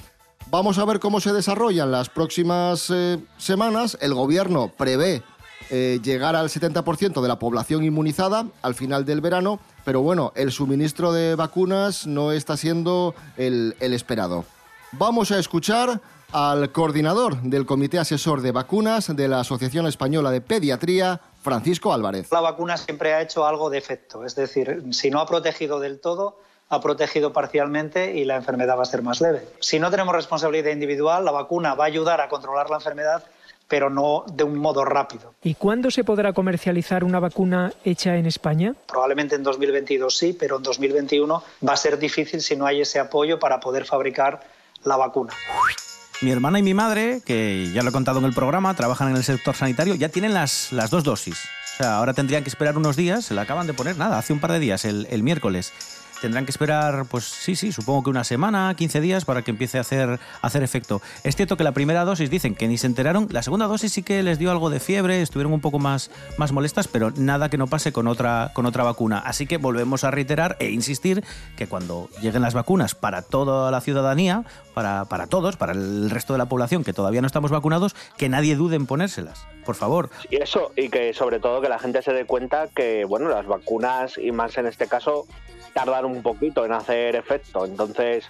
Vamos 0.50 0.78
a 0.78 0.84
ver 0.84 0.98
cómo 0.98 1.20
se 1.20 1.32
desarrollan 1.32 1.92
las 1.92 2.08
próximas 2.08 2.90
eh, 2.90 3.18
semanas. 3.36 3.96
El 4.00 4.14
gobierno 4.14 4.72
prevé 4.76 5.22
eh, 5.70 6.00
llegar 6.02 6.34
al 6.34 6.48
70% 6.48 7.22
de 7.22 7.28
la 7.28 7.38
población 7.38 7.84
inmunizada 7.84 8.46
al 8.62 8.74
final 8.74 9.04
del 9.04 9.20
verano, 9.20 9.60
pero 9.84 10.02
bueno, 10.02 10.32
el 10.34 10.50
suministro 10.50 11.12
de 11.12 11.36
vacunas 11.36 12.08
no 12.08 12.32
está 12.32 12.56
siendo 12.56 13.14
el, 13.36 13.76
esperado. 13.80 14.44
Vamos 14.92 15.30
a 15.30 15.38
escuchar 15.38 16.00
al 16.32 16.72
coordinador 16.72 17.40
del 17.42 17.66
Comité 17.66 18.00
Asesor 18.00 18.40
de 18.40 18.50
Vacunas 18.50 19.14
de 19.14 19.28
la 19.28 19.40
Asociación 19.40 19.86
Española 19.86 20.32
de 20.32 20.40
Pediatría, 20.40 21.20
Francisco 21.40 21.92
Álvarez. 21.92 22.32
La 22.32 22.40
vacuna 22.40 22.76
siempre 22.76 23.14
ha 23.14 23.22
hecho 23.22 23.46
algo 23.46 23.70
de 23.70 23.78
efecto, 23.78 24.24
es 24.24 24.34
decir, 24.34 24.82
si 24.90 25.10
no 25.10 25.20
ha 25.20 25.26
protegido 25.26 25.78
del 25.78 26.00
todo, 26.00 26.38
ha 26.68 26.80
protegido 26.80 27.32
parcialmente 27.32 28.16
y 28.16 28.24
la 28.24 28.36
enfermedad 28.36 28.76
va 28.78 28.82
a 28.82 28.86
ser 28.86 29.02
más 29.02 29.20
leve. 29.20 29.46
Si 29.60 29.78
no 29.78 29.90
tenemos 29.90 30.14
responsabilidad 30.14 30.70
individual, 30.70 31.24
la 31.24 31.32
vacuna 31.32 31.74
va 31.74 31.84
a 31.84 31.88
ayudar 31.88 32.20
a 32.20 32.28
controlar 32.28 32.70
la 32.70 32.76
enfermedad, 32.76 33.24
pero 33.70 33.88
no 33.88 34.24
de 34.34 34.42
un 34.42 34.58
modo 34.58 34.84
rápido. 34.84 35.32
¿Y 35.42 35.54
cuándo 35.54 35.92
se 35.92 36.02
podrá 36.02 36.32
comercializar 36.32 37.04
una 37.04 37.20
vacuna 37.20 37.72
hecha 37.84 38.16
en 38.16 38.26
España? 38.26 38.74
Probablemente 38.86 39.36
en 39.36 39.44
2022 39.44 40.14
sí, 40.14 40.36
pero 40.38 40.56
en 40.56 40.64
2021 40.64 41.42
va 41.66 41.72
a 41.72 41.76
ser 41.76 41.96
difícil 41.96 42.42
si 42.42 42.56
no 42.56 42.66
hay 42.66 42.80
ese 42.80 42.98
apoyo 42.98 43.38
para 43.38 43.60
poder 43.60 43.86
fabricar 43.86 44.40
la 44.82 44.96
vacuna. 44.96 45.32
Mi 46.20 46.32
hermana 46.32 46.58
y 46.58 46.62
mi 46.62 46.74
madre, 46.74 47.22
que 47.24 47.70
ya 47.72 47.82
lo 47.82 47.90
he 47.90 47.92
contado 47.92 48.18
en 48.18 48.24
el 48.24 48.34
programa, 48.34 48.74
trabajan 48.74 49.08
en 49.10 49.16
el 49.16 49.24
sector 49.24 49.54
sanitario, 49.54 49.94
ya 49.94 50.08
tienen 50.08 50.34
las, 50.34 50.72
las 50.72 50.90
dos 50.90 51.04
dosis. 51.04 51.38
O 51.74 51.76
sea, 51.78 51.96
ahora 51.96 52.12
tendrían 52.12 52.42
que 52.42 52.50
esperar 52.50 52.76
unos 52.76 52.96
días, 52.96 53.24
se 53.24 53.34
la 53.34 53.42
acaban 53.42 53.68
de 53.68 53.72
poner, 53.72 53.96
nada, 53.96 54.18
hace 54.18 54.32
un 54.32 54.40
par 54.40 54.50
de 54.50 54.58
días, 54.58 54.84
el, 54.84 55.06
el 55.10 55.22
miércoles. 55.22 55.72
Tendrán 56.20 56.44
que 56.44 56.50
esperar, 56.50 57.06
pues 57.10 57.24
sí, 57.24 57.56
sí, 57.56 57.72
supongo 57.72 58.04
que 58.04 58.10
una 58.10 58.24
semana, 58.24 58.74
15 58.76 59.00
días 59.00 59.24
para 59.24 59.42
que 59.42 59.50
empiece 59.50 59.78
a 59.78 59.82
hacer, 59.82 60.08
a 60.10 60.46
hacer 60.46 60.62
efecto. 60.62 61.00
Es 61.24 61.36
cierto 61.36 61.56
que 61.56 61.64
la 61.64 61.72
primera 61.72 62.04
dosis 62.04 62.30
dicen 62.30 62.54
que 62.54 62.68
ni 62.68 62.78
se 62.78 62.86
enteraron, 62.86 63.28
la 63.30 63.42
segunda 63.42 63.66
dosis 63.66 63.92
sí 63.92 64.02
que 64.02 64.22
les 64.22 64.38
dio 64.38 64.50
algo 64.50 64.70
de 64.70 64.80
fiebre, 64.80 65.22
estuvieron 65.22 65.52
un 65.52 65.60
poco 65.60 65.78
más, 65.78 66.10
más 66.36 66.52
molestas, 66.52 66.88
pero 66.88 67.10
nada 67.16 67.48
que 67.48 67.58
no 67.58 67.66
pase 67.66 67.92
con 67.92 68.06
otra, 68.06 68.52
con 68.54 68.66
otra 68.66 68.84
vacuna. 68.84 69.18
Así 69.18 69.46
que 69.46 69.56
volvemos 69.56 70.04
a 70.04 70.10
reiterar 70.10 70.56
e 70.60 70.70
insistir 70.70 71.24
que 71.56 71.66
cuando 71.66 72.08
lleguen 72.20 72.42
las 72.42 72.54
vacunas 72.54 72.94
para 72.94 73.22
toda 73.22 73.70
la 73.70 73.80
ciudadanía, 73.80 74.44
para, 74.74 75.06
para 75.06 75.26
todos, 75.26 75.56
para 75.56 75.72
el 75.72 76.10
resto 76.10 76.34
de 76.34 76.38
la 76.38 76.46
población 76.46 76.84
que 76.84 76.92
todavía 76.92 77.20
no 77.20 77.26
estamos 77.26 77.50
vacunados, 77.50 77.94
que 78.16 78.28
nadie 78.28 78.56
dude 78.56 78.76
en 78.76 78.86
ponérselas. 78.86 79.46
Por 79.64 79.74
favor. 79.74 80.10
Y 80.30 80.36
eso, 80.36 80.72
y 80.76 80.88
que 80.88 81.12
sobre 81.14 81.38
todo 81.38 81.60
que 81.60 81.68
la 81.68 81.78
gente 81.78 82.02
se 82.02 82.12
dé 82.12 82.24
cuenta 82.24 82.68
que, 82.68 83.04
bueno, 83.04 83.28
las 83.28 83.46
vacunas, 83.46 84.18
y 84.18 84.32
más 84.32 84.56
en 84.58 84.66
este 84.66 84.86
caso, 84.86 85.26
tardan 85.72 86.04
un 86.04 86.22
poquito 86.22 86.64
en 86.64 86.72
hacer 86.72 87.16
efecto. 87.16 87.64
Entonces, 87.64 88.26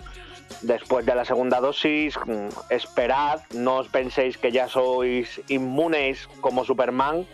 después 0.63 1.07
de 1.07 1.15
la 1.15 1.25
segunda 1.25 1.61
dosis, 1.61 2.17
mm, 2.27 2.49
esperad, 2.71 3.41
no 3.55 3.79
os 3.79 3.89
penséis 3.89 4.39
que 4.39 4.53
ya 4.53 4.69
sois 4.69 5.41
inmunes 5.49 6.29
como 6.41 6.65
Superman. 6.65 7.27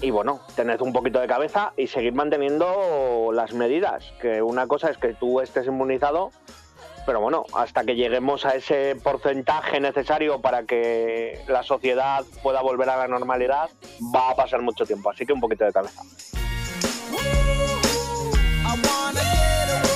Y 0.00 0.10
bueno, 0.10 0.40
tened 0.54 0.80
un 0.80 0.92
poquito 0.92 1.18
de 1.18 1.26
cabeza 1.26 1.72
y 1.76 1.88
seguir 1.88 2.12
manteniendo 2.12 3.30
las 3.32 3.52
medidas. 3.52 4.12
Que 4.20 4.42
una 4.42 4.66
cosa 4.66 4.90
es 4.90 4.98
que 4.98 5.14
tú 5.14 5.40
estés 5.40 5.66
inmunizado, 5.66 6.30
pero 7.04 7.20
bueno, 7.20 7.46
hasta 7.54 7.84
que 7.84 7.96
lleguemos 7.96 8.44
a 8.44 8.50
ese 8.54 8.94
porcentaje 9.02 9.80
necesario 9.80 10.40
para 10.40 10.64
que 10.64 11.40
la 11.48 11.64
sociedad 11.64 12.24
pueda 12.42 12.62
volver 12.62 12.90
a 12.90 12.96
la 12.96 13.08
normalidad, 13.08 13.70
va 14.14 14.30
a 14.30 14.36
pasar 14.36 14.62
mucho 14.62 14.86
tiempo. 14.86 15.10
Así 15.10 15.26
que 15.26 15.32
un 15.32 15.40
poquito 15.40 15.64
de 15.64 15.72
cabeza. 15.72 16.02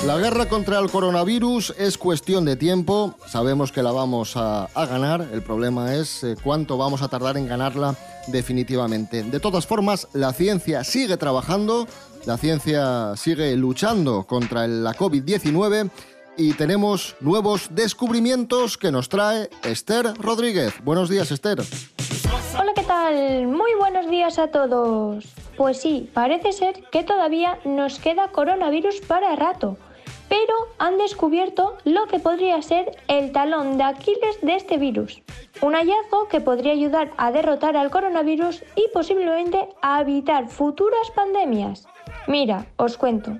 La 0.06 0.18
guerra 0.18 0.48
contra 0.48 0.80
el 0.80 0.90
coronavirus 0.90 1.74
es 1.78 1.96
cuestión 1.96 2.44
de 2.44 2.56
tiempo. 2.56 3.14
Sabemos 3.28 3.70
que 3.70 3.84
la 3.84 3.92
vamos 3.92 4.36
a, 4.36 4.68
ganar. 4.74 5.28
El 5.32 5.42
problema 5.42 5.94
es 5.94 6.24
eh, 6.24 6.34
cuánto 6.42 6.76
vamos 6.76 7.02
a 7.02 7.08
tardar 7.08 7.36
en 7.36 7.46
ganarla 7.46 7.94
definitivamente. 8.26 9.22
De 9.22 9.38
todas 9.38 9.64
formas, 9.64 10.08
la 10.12 10.32
ciencia 10.32 10.82
sigue 10.82 11.16
trabajando, 11.16 11.86
la 12.26 12.36
ciencia 12.36 13.14
sigue 13.14 13.56
luchando 13.56 14.24
contra 14.24 14.66
la 14.66 14.92
COVID-19 14.92 15.88
y 16.36 16.54
tenemos 16.54 17.14
nuevos 17.20 17.68
descubrimientos 17.70 18.76
que 18.76 18.90
nos 18.90 19.08
trae 19.08 19.50
Esther 19.62 20.14
Rodríguez. 20.18 20.74
Buenos 20.82 21.10
días, 21.10 21.30
Esther. 21.30 21.62
Hola, 22.58 22.72
¿qué 22.74 22.82
tal? 22.82 23.46
Muy 23.46 23.70
buenos 23.78 24.10
días 24.10 24.38
a 24.40 24.48
todos. 24.48 25.24
Pues 25.56 25.80
sí, 25.80 26.10
parece 26.12 26.52
ser 26.52 26.82
que 26.90 27.04
todavía 27.04 27.58
nos 27.64 27.98
queda 27.98 28.28
coronavirus 28.28 29.00
para 29.02 29.36
rato, 29.36 29.76
pero 30.32 30.54
han 30.78 30.96
descubierto 30.96 31.76
lo 31.84 32.06
que 32.06 32.18
podría 32.18 32.62
ser 32.62 32.96
el 33.06 33.32
talón 33.32 33.76
de 33.76 33.84
Aquiles 33.84 34.40
de 34.40 34.54
este 34.54 34.78
virus. 34.78 35.20
Un 35.60 35.74
hallazgo 35.74 36.26
que 36.30 36.40
podría 36.40 36.72
ayudar 36.72 37.10
a 37.18 37.30
derrotar 37.32 37.76
al 37.76 37.90
coronavirus 37.90 38.64
y 38.74 38.88
posiblemente 38.94 39.68
a 39.82 40.00
evitar 40.00 40.48
futuras 40.48 41.10
pandemias. 41.14 41.86
Mira, 42.28 42.64
os 42.78 42.96
cuento. 42.96 43.36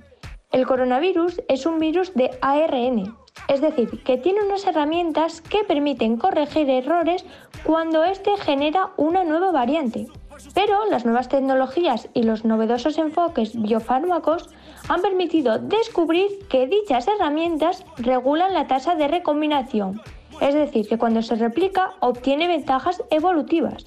El 0.51 0.67
coronavirus 0.67 1.41
es 1.49 1.65
un 1.65 1.79
virus 1.79 2.13
de 2.13 2.31
ARN, 2.43 3.17
es 3.49 3.63
decir, 3.63 4.03
que 4.03 4.19
tiene 4.19 4.43
unas 4.45 4.67
herramientas 4.67 5.41
que 5.41 5.65
permiten 5.65 6.19
corregir 6.19 6.69
errores 6.69 7.25
cuando 7.65 8.05
éste 8.05 8.37
genera 8.37 8.91
una 8.99 9.25
nueva 9.25 9.51
variante. 9.51 10.09
Pero 10.55 10.85
las 10.91 11.07
nuevas 11.07 11.31
tecnologías 11.31 12.11
y 12.13 12.25
los 12.25 12.45
novedosos 12.45 12.99
enfoques 12.99 13.59
biofármacos 13.59 14.51
han 14.93 15.01
permitido 15.01 15.59
descubrir 15.59 16.47
que 16.51 16.67
dichas 16.67 17.09
herramientas 17.09 17.83
regulan 17.97 18.53
la 18.53 18.67
tasa 18.67 18.95
de 18.95 19.09
recombinación, 19.09 20.03
es 20.39 20.53
decir, 20.53 20.87
que 20.87 20.99
cuando 20.99 21.23
se 21.23 21.35
replica 21.35 21.95
obtiene 22.01 22.47
ventajas 22.47 23.03
evolutivas. 23.09 23.87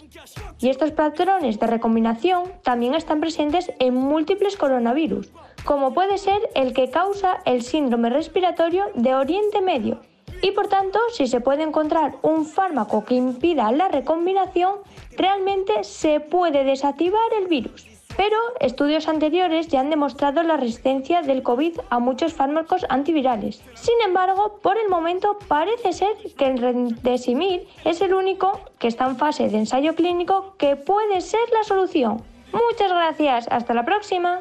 Y 0.60 0.70
estos 0.70 0.89
patrones 0.94 1.60
de 1.60 1.68
recombinación 1.68 2.46
también 2.63 2.96
están 2.96 3.20
presentes 3.20 3.72
en 3.78 3.94
múltiples 3.94 4.58
coronavirus, 4.58 5.32
como 5.63 5.94
puede 5.94 6.18
ser 6.18 6.41
el 6.56 6.74
que 6.74 6.89
causa 6.89 7.38
el 7.46 7.62
síndrome 7.62 8.10
respiratorio 8.10 8.86
de 8.96 9.13
Oriente 9.13 9.62
Medio. 9.62 10.00
Y 10.41 10.52
por 10.52 10.70
tanto, 10.70 10.98
si 11.13 11.28
se 11.28 11.39
puede 11.39 11.62
encontrar 11.62 12.15
un 12.24 12.48
fármaco 12.48 13.06
que 13.06 13.13
impida 13.13 13.72
la 13.72 13.89
recombinación, 13.89 14.80
realmente 15.15 15.84
se 15.84 16.20
puede 16.20 16.63
desactivar 16.63 17.32
el 17.39 17.48
virus. 17.48 17.95
Pero 18.17 18.38
estudios 18.60 19.08
anteriores 19.08 19.67
ya 19.67 19.82
han 19.82 19.89
demostrado 19.89 20.41
la 20.43 20.58
resistencia 20.58 21.21
del 21.21 21.43
COVID 21.43 21.80
a 21.89 21.99
muchos 21.99 22.34
fármacos 22.34 22.86
antivirales. 22.89 23.62
Sin 23.73 23.95
embargo, 24.06 24.60
por 24.62 24.78
el 24.78 24.89
momento 24.89 25.38
parece 25.47 25.91
ser 25.93 26.15
que 26.38 26.47
el 26.47 26.58
Remdesivir 26.60 27.67
es 27.84 28.01
el 28.01 28.13
único 28.13 28.62
que 28.80 28.88
está 28.88 29.06
en 29.06 29.17
fase 29.17 29.49
de 29.49 29.58
ensayo 29.58 29.95
clínico 29.95 30.56
que 30.58 30.75
puede 30.75 31.21
ser 31.21 31.41
la 31.54 31.63
solución. 31.63 32.23
Muchas 32.54 32.91
gracias, 32.91 33.47
hasta 33.51 33.73
la 33.73 33.84
próxima. 33.84 34.39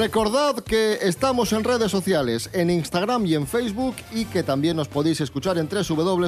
Recordad 0.00 0.56
que 0.64 0.94
estamos 1.02 1.52
en 1.52 1.62
redes 1.62 1.90
sociales, 1.90 2.48
en 2.54 2.70
Instagram 2.70 3.26
y 3.26 3.34
en 3.34 3.46
Facebook 3.46 3.94
y 4.14 4.24
que 4.24 4.42
también 4.42 4.74
nos 4.74 4.88
podéis 4.88 5.20
escuchar 5.20 5.58
en 5.58 5.68
www.rtpa.es 5.68 6.22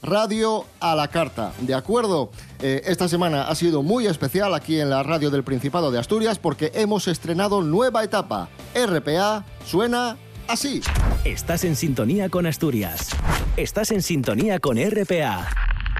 Radio 0.00 0.64
a 0.80 0.96
la 0.96 1.08
Carta. 1.08 1.52
¿De 1.60 1.74
acuerdo? 1.74 2.30
Eh, 2.62 2.80
esta 2.86 3.06
semana 3.06 3.48
ha 3.48 3.54
sido 3.54 3.82
muy 3.82 4.06
especial 4.06 4.54
aquí 4.54 4.80
en 4.80 4.88
la 4.88 5.02
radio 5.02 5.28
del 5.28 5.44
Principado 5.44 5.90
de 5.90 5.98
Asturias 5.98 6.38
porque 6.38 6.72
hemos 6.74 7.06
estrenado 7.06 7.60
nueva 7.60 8.02
etapa. 8.02 8.48
RPA 8.74 9.44
suena 9.66 10.16
así. 10.46 10.80
Estás 11.26 11.64
en 11.64 11.76
sintonía 11.76 12.30
con 12.30 12.46
Asturias. 12.46 13.10
Estás 13.58 13.90
en 13.90 14.00
sintonía 14.00 14.58
con 14.58 14.78
RPA, 14.78 15.46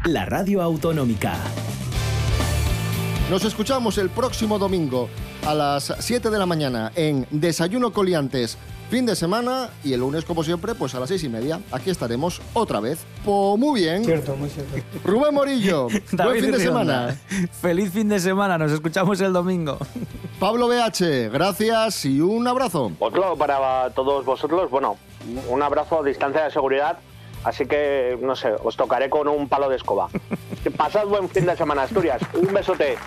la 0.07 0.25
radio 0.25 0.63
autonómica. 0.63 1.37
Nos 3.31 3.45
escuchamos 3.45 3.99
el 3.99 4.09
próximo 4.09 4.59
domingo 4.59 5.11
a 5.49 5.55
las 5.55 5.95
7 5.99 6.29
de 6.29 6.39
la 6.39 6.45
mañana 6.45 6.93
en 6.95 7.27
Desayuno 7.31 7.91
Coliantes, 7.91 8.59
fin 8.91 9.07
de 9.07 9.17
semana, 9.17 9.71
y 9.83 9.95
el 9.95 10.01
lunes, 10.01 10.27
como 10.27 10.45
siempre, 10.45 10.75
pues 10.75 10.95
a 10.95 11.01
las 11.01 11.09
6 11.09 11.25
y 11.25 11.29
media. 11.31 11.59
Aquí 11.73 11.89
estaremos 11.89 12.43
otra 12.53 12.81
vez. 12.81 13.07
Pues 13.25 13.59
muy 13.59 13.81
bien. 13.81 14.05
Cierto, 14.05 14.37
muy 14.37 14.51
cierto. 14.51 14.77
Rubén 15.05 15.33
Morillo, 15.33 15.89
buen 16.13 16.41
fin 16.41 16.53
de 16.53 16.61
semana. 16.61 17.19
Feliz 17.63 17.91
fin 17.91 18.11
de 18.11 18.21
semana, 18.21 18.59
nos 18.59 18.73
escuchamos 18.73 19.19
el 19.23 19.33
domingo. 19.33 19.79
Pablo 20.39 20.69
BH, 20.69 21.31
gracias 21.33 22.05
y 22.05 22.21
un 22.21 22.47
abrazo. 22.47 22.93
Otro 22.99 23.35
para 23.37 23.89
todos 23.95 24.27
vosotros, 24.27 24.71
bueno, 24.71 24.99
un 25.49 25.63
abrazo 25.63 26.01
a 26.01 26.05
distancia 26.05 26.45
de 26.45 26.51
seguridad, 26.51 26.99
así 27.45 27.65
que, 27.65 28.19
no 28.21 28.37
sé, 28.37 28.53
os 28.63 28.77
tocaré 28.77 29.09
con 29.09 29.27
un 29.29 29.49
palo 29.49 29.71
de 29.71 29.77
escoba. 29.77 30.11
Pasad 30.77 31.07
buen 31.07 31.27
fin 31.31 31.47
de 31.47 31.57
semana, 31.57 31.85
Asturias. 31.85 32.21
Un 32.35 32.53
besote. 32.53 32.99